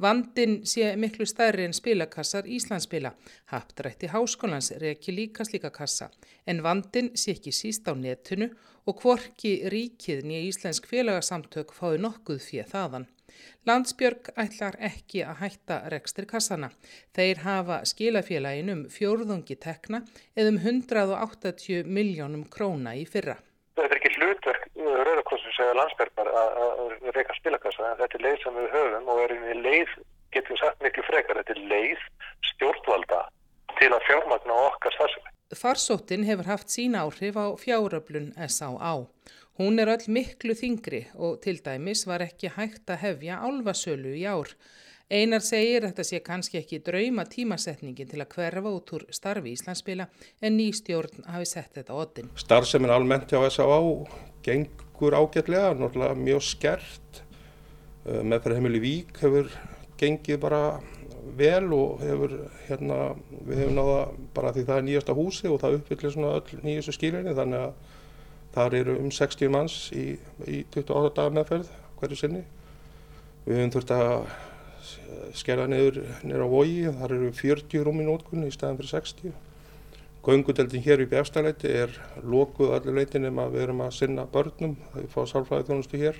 Vandin 0.00 0.62
sé 0.64 0.94
miklu 0.96 1.26
stærri 1.28 1.66
en 1.68 1.74
spilakassar 1.76 2.46
Íslandsspila. 2.48 3.12
Haptrætti 3.52 4.08
háskólans 4.08 4.72
reki 4.80 5.12
líka 5.12 5.44
slíka 5.44 5.70
kassa 5.70 6.08
en 6.46 6.62
vandin 6.64 7.12
sé 7.14 7.34
ekki 7.36 7.52
síst 7.52 7.88
á 7.90 7.92
netinu 7.92 8.48
og 8.88 9.02
hvorki 9.02 9.52
ríkið 9.72 10.24
nýja 10.24 10.46
íslensk 10.48 10.88
félagsamtök 10.88 11.74
fái 11.76 12.00
nokkuð 12.00 12.40
fyrir 12.48 12.70
þaðan. 12.72 13.06
Landsbjörg 13.68 14.32
ætlar 14.40 14.78
ekki 14.90 15.24
að 15.26 15.42
hætta 15.44 15.80
rekstri 15.92 16.26
kassana. 16.30 16.70
Þeir 17.16 17.42
hafa 17.44 17.82
skilafélagin 17.88 18.72
um 18.74 18.82
fjórðungi 18.92 19.58
tekna 19.60 20.02
eða 20.36 20.54
um 20.54 20.60
180 20.64 21.86
miljónum 21.86 22.46
króna 22.50 22.96
í 22.96 23.06
fyrra. 23.08 23.36
Þetta 23.76 23.94
er 23.94 24.00
ekki 24.00 24.16
hlutverk 24.18 24.70
Rauðarkrossins 24.76 25.58
eða 25.62 25.76
landsbergar 25.78 26.30
að 26.40 26.80
reyka 27.16 27.36
spilakassa 27.38 27.90
en 27.90 27.98
þetta 28.00 28.18
er 28.18 28.24
leið 28.26 28.38
sem 28.44 28.56
við 28.58 28.72
höfum 28.74 29.12
og 29.12 29.20
er 29.24 29.34
í 29.36 29.58
leið, 29.60 29.92
getum 30.34 30.56
við 30.56 30.62
sagt 30.62 30.84
miklu 30.84 31.04
frekar, 31.06 31.40
þetta 31.40 31.56
er 31.56 31.68
leið 31.72 32.06
stjórnvalda 32.50 33.20
til 33.78 33.90
að 33.94 34.06
fjármagna 34.08 34.56
okkar 34.68 34.96
starfsemi. 34.96 35.32
Farsóttin 35.50 36.26
hefur 36.28 36.46
haft 36.46 36.70
sína 36.70 37.04
áhrif 37.06 37.34
á 37.34 37.46
fjáröflun 37.58 38.30
S.A.A. 38.46 38.92
Hún 39.60 39.76
er 39.76 39.90
öll 39.92 40.06
miklu 40.08 40.54
þingri 40.56 41.02
og 41.20 41.42
til 41.44 41.58
dæmis 41.60 42.06
var 42.08 42.22
ekki 42.24 42.48
hægt 42.54 42.88
að 42.88 43.02
hefja 43.02 43.34
álvasölu 43.44 44.14
í 44.16 44.22
ár. 44.24 44.54
Einar 45.12 45.44
segir 45.44 45.84
að 45.84 45.90
þetta 45.90 46.06
sé 46.08 46.20
kannski 46.24 46.56
ekki 46.62 46.78
drauma 46.86 47.26
tímasetningin 47.28 48.08
til 48.08 48.22
að 48.24 48.38
hverfa 48.38 48.72
út 48.72 48.94
úr 48.96 49.04
starfi 49.12 49.52
Íslandsspila 49.52 50.06
en 50.40 50.56
nýstjórn 50.56 51.28
hafi 51.28 51.50
sett 51.52 51.76
þetta 51.76 51.92
á 51.92 52.00
ottin. 52.00 52.32
Starfsemin 52.40 52.94
almennt 52.94 53.28
hjá 53.28 53.44
S.A.A. 53.50 53.82
gengur 54.48 55.18
ágætlega, 55.20 55.76
náttúrulega 55.76 56.16
mjög 56.16 56.46
skert. 56.54 57.22
Eh, 58.06 58.24
Meðferðarheimili 58.24 58.80
Vík 58.80 59.20
hefur 59.20 59.52
gengið 60.00 60.40
bara 60.40 60.64
vel 61.36 61.68
og 61.76 62.00
hefur, 62.00 62.38
hérna, 62.64 63.02
við 63.44 63.66
hefum 63.66 63.76
náða 63.76 64.02
bara 64.32 64.56
því 64.56 64.70
það 64.70 64.78
er 64.80 64.88
nýjasta 64.88 65.20
húsi 65.20 65.52
og 65.52 65.60
það 65.60 65.82
uppfyllir 65.82 66.16
svona 66.16 66.36
öll 66.40 66.62
nýjastu 66.64 66.96
skilirni 66.96 67.36
þannig 67.36 67.68
að 67.68 67.98
Þar 68.54 68.74
eru 68.80 68.96
um 68.98 69.10
60 69.14 69.52
manns 69.54 69.74
í, 69.94 70.16
í 70.46 70.62
28 70.74 71.12
daga 71.16 71.34
meðferð 71.34 71.68
hverju 72.00 72.18
sinni. 72.18 72.40
Við 73.44 73.60
höfum 73.60 73.74
þurft 73.76 73.92
að 73.94 74.14
skera 75.36 75.68
niður 75.70 76.00
nýra 76.26 76.48
á 76.48 76.50
vogi, 76.50 76.82
þar 76.98 77.14
eru 77.16 77.30
40 77.36 77.86
rúm 77.86 78.02
í 78.02 78.08
nótkunni 78.08 78.50
í 78.50 78.54
staðan 78.54 78.80
fyrir 78.80 78.92
60. 78.96 79.38
Göngudeldin 80.26 80.84
hér 80.84 81.04
upp 81.04 81.14
í 81.14 81.18
efstaleiti 81.20 81.70
er 81.84 81.94
lokuð 82.20 82.74
allir 82.76 82.98
leitin 82.98 83.28
um 83.30 83.38
að 83.40 83.54
við 83.54 83.62
erum 83.68 83.84
að 83.86 83.94
sinna 83.96 84.26
börnum, 84.28 84.74
það 84.90 85.04
er 85.04 85.14
fáið 85.14 85.30
sálfræðið 85.30 85.70
þjónustu 85.70 86.00
hér, 86.02 86.18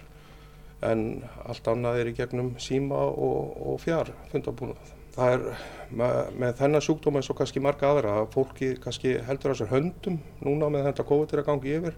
en 0.88 1.03
allt 1.45 1.69
annað 1.69 2.01
er 2.01 2.09
í 2.09 2.14
gegnum 2.16 2.55
síma 2.62 3.03
og, 3.11 3.59
og 3.61 3.83
fjár 3.83 4.14
fundabúnað. 4.31 4.95
Það 5.11 5.35
er 5.35 5.45
með, 5.90 6.16
með 6.38 6.57
þennan 6.62 6.87
sjúkdóma 6.87 7.21
eins 7.21 7.29
og 7.33 7.37
kannski 7.40 7.61
marga 7.61 7.90
aðra 7.90 8.14
að 8.23 8.31
fólki 8.37 8.71
kannski 8.81 9.16
heldur 9.27 9.53
á 9.53 9.59
sér 9.59 9.73
höndum 9.75 10.21
núna 10.47 10.71
með 10.73 10.87
þetta 10.88 11.07
COVID 11.11 11.35
er 11.35 11.43
að 11.43 11.49
gangi 11.51 11.77
yfir 11.77 11.97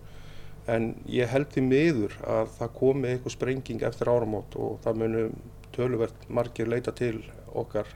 en 0.71 0.93
ég 1.11 1.31
held 1.31 1.51
því 1.51 1.65
miður 1.67 2.15
að 2.23 2.53
það 2.59 2.77
komi 2.77 3.11
eitthvað 3.11 3.35
sprenging 3.35 3.83
eftir 3.87 4.11
áramót 4.13 4.55
og 4.59 4.79
það 4.85 5.01
munum 5.03 5.35
töluvert 5.75 6.29
margir 6.29 6.71
leita 6.71 6.93
til 6.95 7.17
okkar 7.49 7.89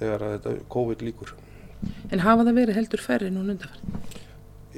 þegar 0.00 0.26
þetta 0.34 0.56
COVID 0.72 1.04
líkur. 1.04 1.34
En 2.10 2.24
hafa 2.24 2.44
það 2.48 2.58
verið 2.58 2.80
heldur 2.80 3.04
færri 3.04 3.30
núna 3.32 3.54
undanfærið? 3.54 4.18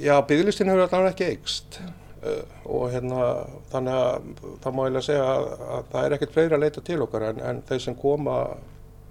Já, 0.03 0.15
bygglistin 0.27 0.71
hefur 0.71 0.85
allavega 0.85 1.13
ekki 1.13 1.27
eigst 1.29 1.79
uh, 1.79 2.43
og 2.65 2.87
hérna 2.93 3.25
þannig 3.71 3.99
að 3.99 4.29
það 4.63 4.77
má 4.77 4.83
ég 4.87 4.93
lega 4.95 5.07
segja 5.09 5.27
að, 5.33 5.47
að 5.75 5.91
það 5.91 6.07
er 6.07 6.15
ekkert 6.17 6.35
fleiri 6.37 6.57
að 6.57 6.63
leita 6.65 6.85
til 6.87 6.99
okkar 7.05 7.27
en, 7.29 7.43
en 7.49 7.61
þeir 7.69 7.83
sem 7.85 7.97
koma, 7.99 8.37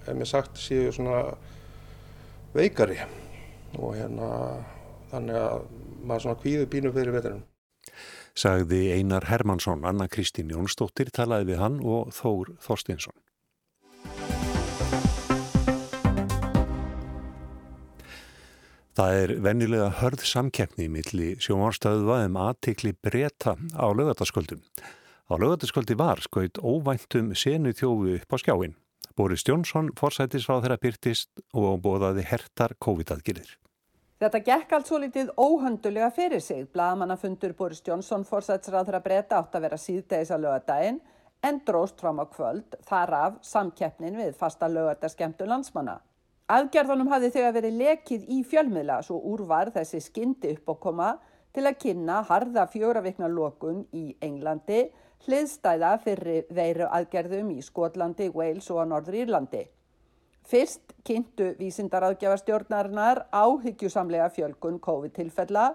ef 0.03 0.11
mér 0.11 0.29
sagt, 0.29 0.59
séu 0.59 0.91
svona 0.95 1.23
veikari 2.53 2.99
og 3.79 3.95
hérna 3.97 4.29
þannig 5.13 5.39
að 5.39 5.65
maður 6.03 6.25
svona 6.27 6.41
kvíður 6.43 6.69
bínu 6.73 6.93
fyrir 6.93 7.15
veturinn 7.15 7.43
sagði 8.37 8.87
Einar 8.95 9.27
Hermansson, 9.29 9.85
Anna 9.85 10.07
Kristín 10.09 10.51
Jónsdóttir 10.53 11.11
talaði 11.13 11.53
við 11.53 11.61
hann 11.61 11.79
og 11.81 12.13
Þór 12.17 12.55
Þorstinsson. 12.63 13.15
Það 18.93 19.15
er 19.23 19.31
vennilega 19.41 19.87
hörð 20.03 20.21
samkeppni 20.29 20.85
milli 20.85 21.31
sjómarstöðuða 21.41 22.19
um 22.27 22.35
aðtikli 22.37 22.91
breyta 22.93 23.55
á 23.73 23.85
lögataskvöldum. 23.89 24.61
Á 25.25 25.33
lögataskvöldi 25.41 25.97
var 25.97 26.21
skoit 26.21 26.59
óvæntum 26.61 27.31
senu 27.33 27.73
þjófu 27.73 28.19
upp 28.19 28.35
á 28.35 28.37
skjáin. 28.37 28.77
Boris 29.17 29.45
Jónsson 29.49 29.89
forsætisráð 29.97 30.67
þeirra 30.67 30.77
byrtist 30.81 31.29
og 31.57 31.81
bóðaði 31.81 32.25
hertar 32.29 32.77
COVID-aðgilir. 32.77 33.57
Þetta 34.23 34.39
gekk 34.39 34.69
allt 34.71 34.87
svo 34.87 34.97
litið 35.03 35.31
óhöndulega 35.35 36.07
fyrir 36.15 36.39
sig. 36.39 36.61
Blaðmannafundur 36.71 37.51
Boris 37.59 37.81
Johnson 37.83 38.21
fórsætsræður 38.23 38.95
að 38.95 39.03
breyta 39.03 39.41
átt 39.41 39.57
að 39.57 39.65
vera 39.65 39.79
síðdegis 39.83 40.31
að 40.31 40.45
lögadaginn 40.45 40.99
en 41.43 41.59
dróst 41.67 41.99
fram 41.99 42.21
á 42.23 42.25
kvöld 42.31 42.77
þar 42.87 43.13
af 43.17 43.35
samkeppnin 43.43 44.15
við 44.21 44.37
fasta 44.39 44.69
lögadaskemtu 44.71 45.43
landsmanna. 45.49 45.97
Aðgerðunum 46.55 47.11
hafði 47.11 47.33
þegar 47.35 47.57
verið 47.57 47.77
lekið 47.81 48.31
í 48.31 48.39
fjölmiðla 48.47 49.01
svo 49.03 49.19
úrvar 49.33 49.73
þessi 49.75 49.99
skyndi 50.07 50.55
upp 50.55 50.71
og 50.71 50.79
koma 50.87 51.11
til 51.51 51.67
að 51.67 51.81
kynna 51.83 52.23
harða 52.31 52.63
fjóravikna 52.71 53.27
lokun 53.27 53.83
í 53.91 54.13
Englandi, 54.23 54.85
hliðstæða 55.27 55.97
fyrir 56.05 56.47
veiru 56.47 56.87
aðgerðum 56.87 57.51
í 57.57 57.59
Skotlandi, 57.59 58.31
Wales 58.31 58.71
og 58.71 58.87
Norður 58.87 59.25
Írlandi. 59.25 59.67
Fyrst 60.43 60.93
kynntu 61.07 61.55
vísindaráðgjafarstjórnarinnar 61.59 63.27
áhyggjusamlega 63.31 64.29
fjölgun 64.35 64.79
COVID-tilfella 64.83 65.69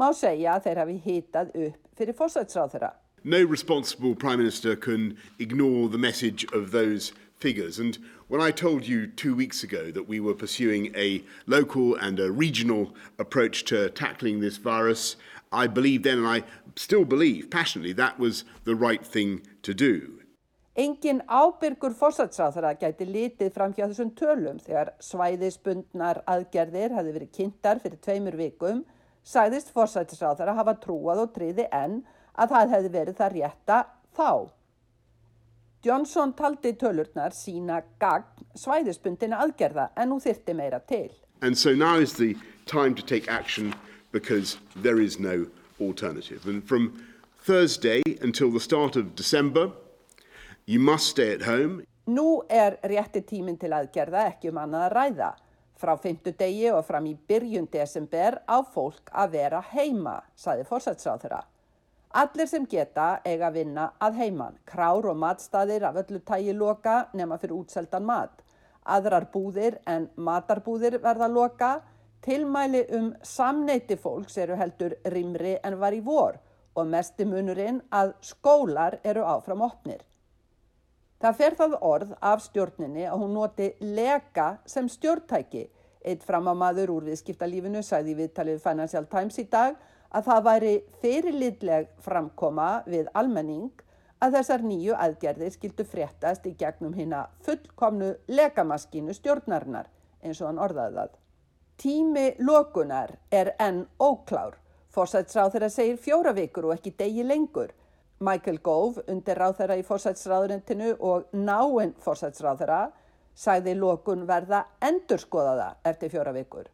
má 0.00 0.08
segja 0.16 0.56
að 0.56 0.64
þeir 0.66 0.80
hafi 0.80 0.96
hitað 1.04 1.50
upp 1.66 1.98
fyrir 1.98 2.16
fórsætsráð 2.16 2.72
þeirra. 2.72 2.90
No 3.24 3.44
responsible 3.44 4.14
Prime 4.14 4.38
Minister 4.38 4.76
can 4.76 5.16
ignore 5.38 5.88
the 5.88 5.98
message 5.98 6.44
of 6.52 6.72
those 6.72 7.12
figures. 7.38 7.78
And 7.78 7.98
when 8.28 8.40
I 8.40 8.50
told 8.50 8.86
you 8.86 9.06
two 9.06 9.34
weeks 9.34 9.62
ago 9.62 9.90
that 9.92 10.08
we 10.08 10.20
were 10.20 10.34
pursuing 10.34 10.92
a 10.96 11.22
local 11.46 11.94
and 11.96 12.18
a 12.18 12.30
regional 12.30 12.94
approach 13.18 13.64
to 13.64 13.90
tackling 13.90 14.40
this 14.40 14.56
virus, 14.56 15.16
I 15.52 15.66
believed 15.66 16.04
then, 16.04 16.18
and 16.18 16.26
I 16.26 16.42
still 16.76 17.04
believe 17.04 17.50
passionately, 17.50 17.92
that 17.92 18.18
was 18.18 18.44
the 18.64 18.74
right 18.74 19.04
thing 19.04 19.42
to 19.62 19.74
do. 19.74 20.23
Engin 20.74 21.20
ábyrgur 21.30 21.92
fórsætsráþara 21.94 22.72
gæti 22.74 23.06
litið 23.06 23.52
fram 23.54 23.74
hjá 23.76 23.84
þessum 23.84 24.08
tölum 24.18 24.56
þegar 24.58 24.88
svæðisbundnar 25.06 26.24
aðgerðir 26.26 26.96
hafi 26.96 27.12
verið 27.14 27.30
kynntar 27.36 27.78
fyrir 27.78 28.00
tveimur 28.02 28.34
vikum, 28.40 28.80
sæðist 29.22 29.70
fórsætsráþara 29.76 30.56
hafa 30.58 30.74
trúað 30.82 31.22
og 31.22 31.30
triði 31.36 31.68
enn 31.70 32.00
að 32.34 32.56
það 32.56 32.74
hefði 32.74 32.90
verið 32.96 33.20
það 33.20 33.36
rétta 33.36 33.78
þá. 34.18 34.30
Johnson 35.86 36.34
taldi 36.34 36.74
tölurnar 36.80 37.38
sína 37.38 37.78
gagn 38.02 38.50
svæðisbundina 38.58 39.44
aðgerða 39.46 39.92
en 39.94 40.10
nú 40.10 40.18
þyrti 40.26 40.58
meira 40.58 40.82
til. 40.82 41.12
And 41.40 41.56
so 41.56 41.74
now 41.74 42.00
is 42.00 42.14
the 42.14 42.34
time 42.66 42.96
to 42.96 43.06
take 43.06 43.30
action 43.30 43.74
because 44.10 44.58
there 44.74 44.98
is 44.98 45.20
no 45.20 45.46
alternative. 45.80 46.48
And 46.48 46.66
from 46.66 47.00
Thursday 47.38 48.02
until 48.22 48.50
the 48.50 48.58
start 48.58 48.96
of 48.96 49.14
December, 49.14 49.70
you 49.70 49.70
must 49.70 49.72
stay 49.72 49.72
at 49.72 49.72
home. 49.72 49.80
Nú 52.06 52.42
er 52.48 52.78
rétti 52.88 53.20
tíminn 53.20 53.58
til 53.60 53.72
aðgerða 53.76 54.22
ekki 54.30 54.48
um 54.48 54.60
annað 54.62 54.84
að 54.86 54.94
ræða. 54.96 55.26
Frá 55.76 55.92
fymtudegi 56.00 56.70
og 56.72 56.86
fram 56.88 57.04
í 57.10 57.12
byrjun 57.28 57.66
desember 57.72 58.38
á 58.48 58.64
fólk 58.64 59.10
að 59.12 59.34
vera 59.34 59.60
heima, 59.74 60.22
saði 60.36 60.64
fórsætsráþurra. 60.64 61.42
Allir 62.16 62.48
sem 62.48 62.64
geta 62.70 63.18
eiga 63.26 63.50
að 63.50 63.58
vinna 63.58 63.84
að 64.00 64.20
heiman, 64.22 64.56
krár 64.64 65.10
og 65.10 65.18
matstaðir 65.20 65.84
af 65.84 65.98
öllu 66.04 66.22
tægi 66.24 66.54
loka 66.56 66.96
nema 67.12 67.36
fyrir 67.42 67.58
útseldan 67.58 68.06
mat. 68.08 68.40
Aðrar 68.86 69.28
búðir 69.34 69.76
en 69.84 70.08
matarbúðir 70.16 70.96
verða 71.02 71.28
loka, 71.28 71.70
tilmæli 72.24 72.86
um 72.96 73.12
samneiti 73.20 74.00
fólks 74.00 74.38
eru 74.38 74.56
heldur 74.56 74.96
rimri 75.12 75.58
en 75.60 75.76
var 75.80 75.92
í 75.92 76.00
vor 76.00 76.40
og 76.74 76.88
mesti 76.88 77.28
munurinn 77.28 77.82
að 77.92 78.16
skólar 78.22 79.00
eru 79.04 79.28
áfram 79.28 79.68
opnir. 79.68 80.00
Það 81.22 81.38
fer 81.38 81.56
það 81.60 81.76
orð 81.80 82.12
af 82.20 82.42
stjórninni 82.44 83.06
að 83.08 83.22
hún 83.22 83.34
noti 83.36 83.70
leka 83.80 84.48
sem 84.66 84.88
stjórntæki. 84.90 85.68
Eitt 86.04 86.24
framamadur 86.26 86.92
úr 86.92 87.06
viðskiptalífinu 87.08 87.80
sæði 87.82 88.16
viðtalið 88.18 88.60
Financial 88.64 89.06
Times 89.08 89.38
í 89.40 89.46
dag 89.48 89.78
að 90.14 90.28
það 90.28 90.44
væri 90.48 90.74
fyrirlitleg 91.02 91.88
framkoma 92.04 92.68
við 92.86 93.08
almenning 93.16 93.72
að 94.24 94.38
þessar 94.38 94.64
nýju 94.64 94.96
aðgerðir 95.06 95.52
skildu 95.54 95.86
fréttast 95.88 96.46
í 96.48 96.54
gegnum 96.60 96.94
hérna 96.96 97.24
fullkomnu 97.46 98.12
lekamaskínu 98.28 99.16
stjórnarinnar 99.16 99.88
eins 100.24 100.40
og 100.40 100.50
hann 100.50 100.60
orðaði 100.66 100.98
það. 101.00 101.14
Tími 101.80 102.26
lokunar 102.38 103.16
er 103.34 103.54
enn 103.60 103.84
óklár. 103.98 104.60
Forsætsráð 104.94 105.56
þeirra 105.56 105.70
segir 105.74 105.98
fjóra 105.98 106.32
vikur 106.36 106.68
og 106.68 106.76
ekki 106.76 106.94
degi 106.98 107.24
lengur. 107.26 107.72
Michael 108.20 108.60
Gove 108.62 109.02
undir 109.10 109.38
ráð 109.38 109.58
þeirra 109.58 109.80
í 109.80 109.84
forsætsráðurintinu 109.86 110.94
og 111.00 111.26
náinn 111.32 111.96
forsætsráð 112.04 112.62
þeirra 112.62 112.80
sagði 113.34 113.74
lokun 113.74 114.24
verða 114.28 114.64
endurskoðaða 114.84 115.74
eftir 115.90 116.12
fjóra 116.12 116.32
vikur. 116.36 116.68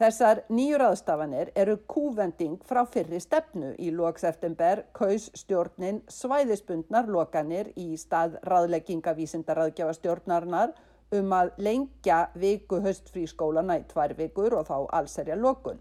Þessar 0.00 0.40
nýjur 0.50 0.82
aðstafanir 0.88 1.52
eru 1.54 1.76
kúvending 1.86 2.56
frá 2.66 2.80
fyrri 2.90 3.20
stefnu 3.22 3.76
í 3.78 3.92
lokseftember 3.94 4.82
kaus 4.96 5.28
stjórnin 5.38 6.00
svæðisbundnar 6.10 7.06
lokanir 7.06 7.70
í 7.78 7.92
stað 8.00 8.40
ráðlegginga 8.42 9.14
vísindaráðgjafa 9.14 9.94
stjórnarnar 10.00 10.74
um 11.14 11.36
að 11.36 11.52
lengja 11.62 12.24
viku 12.34 12.80
höstfrí 12.82 13.28
skólana 13.30 13.78
í 13.78 13.84
tvær 13.92 14.16
vikur 14.18 14.56
og 14.58 14.66
þá 14.66 14.76
allserja 14.98 15.38
lokun. 15.38 15.78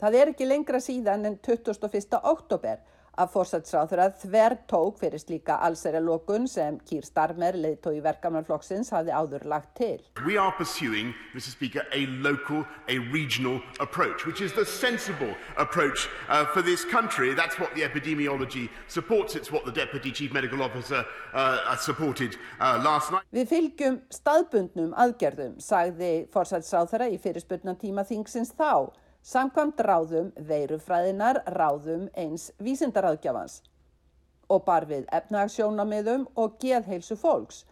Það 0.00 0.16
er 0.20 0.32
ekki 0.32 0.48
lengra 0.48 0.80
síðan 0.80 1.28
en 1.28 1.36
21. 1.44 2.16
oktober 2.22 2.80
að 3.20 3.30
fórsætsráþurra 3.34 4.08
þver 4.22 4.56
tók 4.70 4.98
fyrir 5.00 5.20
slíka 5.22 5.58
allsæri 5.62 6.00
sem 6.48 6.78
Kýr 6.86 7.04
Starmer, 7.04 7.54
leiðtói 7.54 8.02
verkamannflokksins, 8.02 8.90
hafði 8.90 9.12
áður 9.12 9.44
lagt 9.44 9.76
til. 9.76 10.00
We 10.26 10.36
are 10.38 10.52
pursuing, 10.52 11.14
Mr 11.34 11.50
Speaker, 11.50 11.86
a 11.92 12.06
local, 12.06 12.64
a 12.88 12.98
regional 13.12 13.60
approach, 13.80 14.26
which 14.26 14.40
is 14.40 14.52
the 14.52 14.64
sensible 14.64 15.34
approach 15.56 16.08
uh, 16.28 16.44
for 16.46 16.62
this 16.62 16.84
country. 16.84 17.34
That's 17.34 17.58
what 17.58 17.74
the 17.74 17.82
epidemiology 17.82 18.68
supports. 18.88 19.36
It's 19.36 19.50
what 19.50 19.64
the 19.64 19.72
Deputy 19.72 20.10
Chief 20.10 20.32
Medical 20.32 20.62
Officer 20.62 21.04
uh, 21.32 21.76
supported 21.76 22.36
uh, 22.60 22.80
last 22.84 23.12
night. 23.12 23.22
Við 23.34 23.48
fylgjum 23.50 24.00
staðbundnum 24.14 24.94
aðgerðum, 24.98 25.58
sagði 25.62 26.26
fórsætsráþurra 26.34 27.08
í 27.12 27.18
fyrirspurnan 27.22 27.78
tíma 27.80 28.06
þingsins 28.08 28.54
þá. 28.58 28.90
Samkvæmt 29.24 29.78
ráðum 29.80 30.26
veirufræðinar 30.36 31.38
ráðum 31.56 32.10
eins 32.12 32.50
vísindaráðgjafans 32.60 33.62
og 34.52 34.66
bar 34.66 34.84
við 34.84 35.06
efnagsjónamiðum 35.16 36.26
og 36.36 36.58
geðheilsu 36.60 37.16
fólks. 37.16 37.62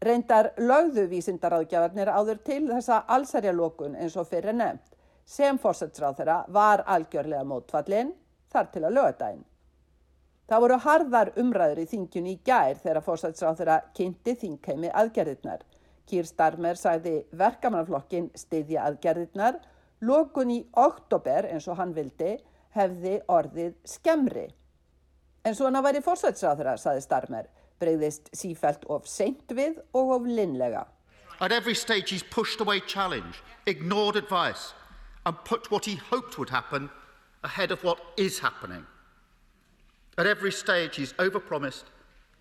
Reyndar 0.00 0.54
lögðu 0.56 1.04
vísindaráðgjafarnir 1.10 2.08
áður 2.08 2.40
til 2.46 2.62
þessa 2.70 3.02
allsærjalokun 3.16 3.98
eins 4.00 4.16
og 4.16 4.30
fyrir 4.30 4.56
nefnt 4.56 4.96
sem 5.28 5.60
fórsætsráð 5.60 6.16
þeirra 6.22 6.38
var 6.56 6.84
algjörlega 6.96 7.44
mótfallin 7.52 8.14
þar 8.52 8.72
til 8.72 8.84
að 8.84 8.96
lögadaginn. 8.96 9.44
Það 10.48 10.64
voru 10.64 10.80
harðar 10.86 11.32
umræður 11.40 11.84
í 11.84 11.86
þingjun 11.92 12.32
í 12.32 12.34
gær 12.48 12.80
þegar 12.80 13.04
fórsætsráð 13.04 13.60
þeirra 13.60 13.78
kynnti 13.96 14.36
þingheimi 14.40 14.90
aðgerðirnar. 15.04 15.60
Kýr 16.08 16.28
Starmer 16.28 16.80
sagði 16.80 17.14
verkamannaflokkin 17.32 18.32
stiðja 18.36 18.88
aðgerðirnar 18.88 19.60
Lokun 20.04 20.50
í 20.52 20.60
oktober, 20.76 21.48
eins 21.48 21.68
og 21.70 21.78
hann 21.80 21.94
vildi, 21.96 22.36
hefði 22.74 23.18
orðið 23.30 23.74
skemmri. 23.88 24.48
En 25.44 25.56
svona 25.56 25.82
væri 25.84 26.02
fórsætsráðra, 26.04 26.76
saði 26.80 27.04
Starmer, 27.04 27.48
breyðist 27.80 28.30
sífælt 28.36 28.84
of 28.92 29.08
seint 29.08 29.52
við 29.52 29.78
og 29.96 30.16
of 30.18 30.28
linlega. 30.28 30.86
At 31.40 31.52
every 31.52 31.74
stage 31.74 32.10
he's 32.10 32.22
pushed 32.22 32.60
away 32.60 32.80
challenge, 32.80 33.42
ignored 33.66 34.16
advice 34.16 34.72
and 35.26 35.36
put 35.44 35.70
what 35.70 35.84
he 35.84 35.96
hoped 35.96 36.38
would 36.38 36.50
happen 36.50 36.90
ahead 37.42 37.70
of 37.70 37.82
what 37.84 37.98
is 38.16 38.38
happening. 38.38 38.86
At 40.16 40.26
every 40.26 40.52
stage 40.52 40.96
he's 40.96 41.12
overpromised 41.14 41.84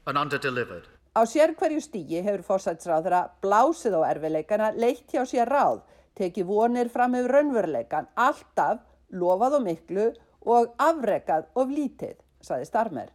and 0.06 0.18
underdelivered. 0.18 0.86
Á 1.16 1.26
sér 1.30 1.54
hverju 1.56 1.82
stígi 1.82 2.22
hefur 2.26 2.44
fórsætsráðra 2.48 3.28
blásið 3.42 3.98
á 3.98 4.02
erfileikana 4.14 4.72
leitt 4.74 5.12
hjá 5.14 5.26
sér 5.30 5.50
ráð 5.50 5.82
tekið 6.20 6.48
vonir 6.50 6.92
fram 6.94 7.16
yfir 7.18 7.34
raunveruleikan, 7.38 8.08
alltaf 8.16 8.84
lofað 9.14 9.60
og 9.60 9.68
miklu 9.68 10.08
og 10.46 10.74
afrekað 10.82 11.50
of 11.56 11.72
lítið, 11.72 12.16
saði 12.44 12.70
Starmer. 12.70 13.12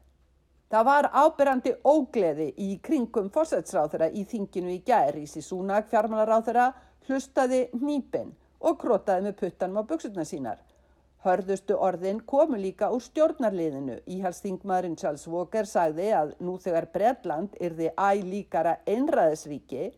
Það 0.68 0.84
var 0.84 1.08
ábyrrandi 1.16 1.72
ógleði 1.88 2.50
í 2.60 2.74
kringum 2.84 3.30
fórsætsráþura 3.32 4.10
í 4.12 4.24
þinginu 4.28 4.74
í 4.74 4.82
gæri 4.84 5.24
í 5.24 5.42
Súnak 5.44 5.88
fjármálaráþura 5.88 6.72
hlustaði 7.08 7.62
nýpin 7.72 8.34
og 8.60 8.76
krótaði 8.82 9.28
með 9.28 9.38
puttanum 9.40 9.80
á 9.80 9.88
buksurna 9.88 10.26
sínar. 10.28 10.58
Hörðustu 11.24 11.74
orðin 11.74 12.20
komu 12.20 12.58
líka 12.60 12.90
úr 12.94 13.00
stjórnarliðinu. 13.02 13.96
Íhalsþingmaðurinn 14.06 14.98
Charles 15.00 15.24
Walker 15.26 15.66
sagði 15.66 16.12
að 16.14 16.34
nú 16.44 16.58
þegar 16.62 16.90
Bredland 16.92 17.56
yrði 17.58 17.88
æg 17.96 18.22
líkara 18.28 18.76
einræðisríki 18.86 19.88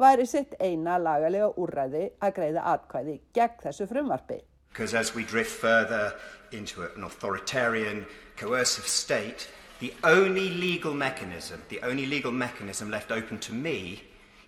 væri 0.00 0.26
sitt 0.26 0.54
eina 0.60 0.98
lagalega 0.98 1.50
úrræði 1.56 2.04
að 2.20 2.34
greiða 2.38 2.64
atkvæði 2.74 3.20
gegn 3.34 3.62
þessu 3.64 3.86
frumvarfi. 3.90 4.40
Because 4.70 4.94
as 4.94 5.14
we 5.14 5.24
drift 5.24 5.50
further 5.50 6.12
into 6.52 6.82
an 6.82 7.04
authoritarian, 7.04 8.06
coercive 8.36 8.86
state, 8.86 9.48
the 9.80 9.92
only 10.04 10.50
legal 10.50 10.94
mechanism, 10.94 11.62
the 11.68 11.80
only 11.82 12.06
legal 12.06 12.32
mechanism 12.32 12.90
left 12.90 13.10
open 13.10 13.38
to 13.38 13.52
me 13.52 14.02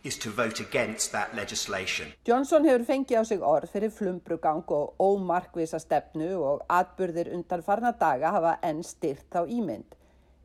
is 0.05 0.17
to 0.19 0.31
vote 0.31 0.61
against 0.61 1.13
that 1.13 1.35
legislation. 1.35 2.13
Johnson 2.25 2.65
hefur 2.65 2.85
fengið 2.89 3.21
á 3.21 3.25
sig 3.25 3.43
orð 3.43 3.73
fyrir 3.73 3.93
flumbrugang 3.93 4.65
og 4.73 4.95
ómarkvisa 4.99 5.79
stefnu 5.79 6.31
og 6.41 6.63
atburðir 6.69 7.33
undan 7.35 7.63
farna 7.63 7.93
daga 7.93 8.33
hafa 8.33 8.57
enn 8.63 8.83
styrt 8.85 9.37
á 9.37 9.45
ímynd. 9.45 9.97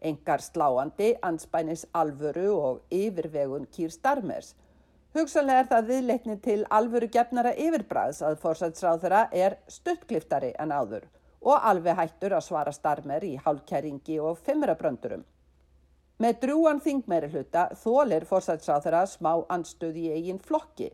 Engar 0.02 0.44
sláandi, 0.44 1.16
anspænis 1.22 1.86
alvöru 1.94 2.52
og 2.58 2.82
yfirvegun 2.92 3.68
kýr 3.72 3.94
starmers 3.94 4.54
Hugsanlega 5.16 5.62
er 5.62 5.68
það 5.70 5.86
viðleikni 5.88 6.34
til 6.44 6.62
alvöru 6.76 7.08
gefnara 7.08 7.54
yfirbræðs 7.56 8.18
að 8.28 8.34
fórsætsráðura 8.42 9.22
er 9.32 9.54
stuttkliftari 9.72 10.50
en 10.60 10.74
áður 10.76 11.06
og 11.40 11.68
alveg 11.70 11.96
hættur 11.96 12.34
að 12.36 12.44
svara 12.44 12.74
starmer 12.76 13.24
í 13.24 13.38
hálkæringi 13.46 14.18
og 14.20 14.42
fimmrabröndurum. 14.44 15.22
Með 16.20 16.42
drúan 16.42 16.82
þingmeiri 16.84 17.30
hluta 17.32 17.64
þólir 17.80 18.26
fórsætsráðura 18.28 19.06
smá 19.08 19.32
anstöð 19.56 20.02
í 20.04 20.10
eigin 20.18 20.42
flokki 20.50 20.90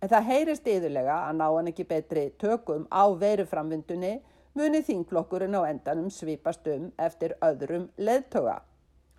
en 0.00 0.08
það 0.08 0.26
heyrist 0.30 0.72
yðurlega 0.72 1.18
að 1.26 1.36
ná 1.42 1.46
hann 1.50 1.70
ekki 1.74 1.88
betri 1.92 2.24
tökum 2.40 2.88
á 2.88 3.04
veruframvindunni 3.12 4.14
muni 4.56 4.80
þingflokkurinn 4.88 5.58
á 5.60 5.68
endanum 5.68 6.08
svipast 6.08 6.64
um 6.72 6.88
eftir 6.96 7.36
öðrum 7.44 7.90
leðtöga. 8.00 8.62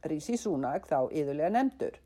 Rísi 0.01 0.41
Súnag 0.41 0.89
þá 0.89 1.13
yðurlega 1.13 1.53
nefndur 1.53 2.01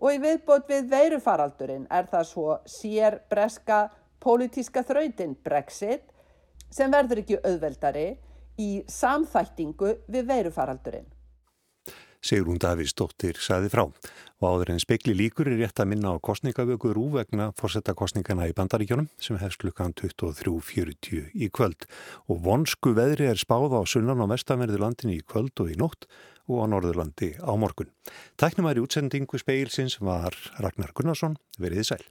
og 0.00 0.14
í 0.14 0.20
viðbót 0.22 0.68
við 0.70 0.88
veirufaraldurinn 0.90 1.86
er 1.92 2.08
það 2.10 2.26
svo 2.32 2.56
sér 2.68 3.20
breska 3.30 3.84
pólitíska 4.20 4.82
þrautin 4.86 5.36
Brexit 5.44 6.08
sem 6.70 6.92
verður 6.92 7.22
ekki 7.22 7.40
auðveldari 7.44 8.10
í 8.60 8.70
samþættingu 8.88 9.94
við 10.10 10.28
veirufaraldurinn. 10.28 11.08
Sigrún 12.20 12.58
Davís 12.60 12.92
dóttir 12.92 13.38
saði 13.40 13.70
frá. 13.72 13.86
Og 14.40 14.44
áður 14.44 14.74
en 14.74 14.80
spekli 14.82 15.14
líkur 15.16 15.48
er 15.48 15.56
rétt 15.56 15.80
að 15.80 15.88
minna 15.94 16.12
á 16.12 16.20
kostningavöku 16.20 16.92
rúvegna 16.92 17.48
fórsetakostningana 17.56 18.48
í 18.50 18.52
bandaríkjónum 18.56 19.08
sem 19.20 19.38
hefst 19.40 19.62
klukkan 19.62 19.94
23.40 19.96 21.32
í 21.32 21.48
kvöld. 21.48 21.88
Og 22.28 22.42
vonsku 22.44 22.92
veðri 22.96 23.30
er 23.30 23.40
spáð 23.40 23.72
á 23.72 23.80
sunnan 23.88 24.20
og 24.20 24.34
vestanverðu 24.34 24.82
landinni 24.82 25.16
í 25.16 25.24
kvöld 25.24 25.64
og 25.64 25.72
í 25.72 25.78
nótt 25.80 26.08
og 26.50 26.64
á 26.64 26.66
Norðurlandi 26.72 27.32
á 27.38 27.52
morgun. 27.54 27.90
Tæknumæri 28.40 28.82
útsendingu 28.82 29.38
speilsins 29.40 30.00
var 30.02 30.34
Ragnar 30.58 30.94
Gunnarsson, 30.94 31.38
veriði 31.58 31.86
sæl. 31.92 32.04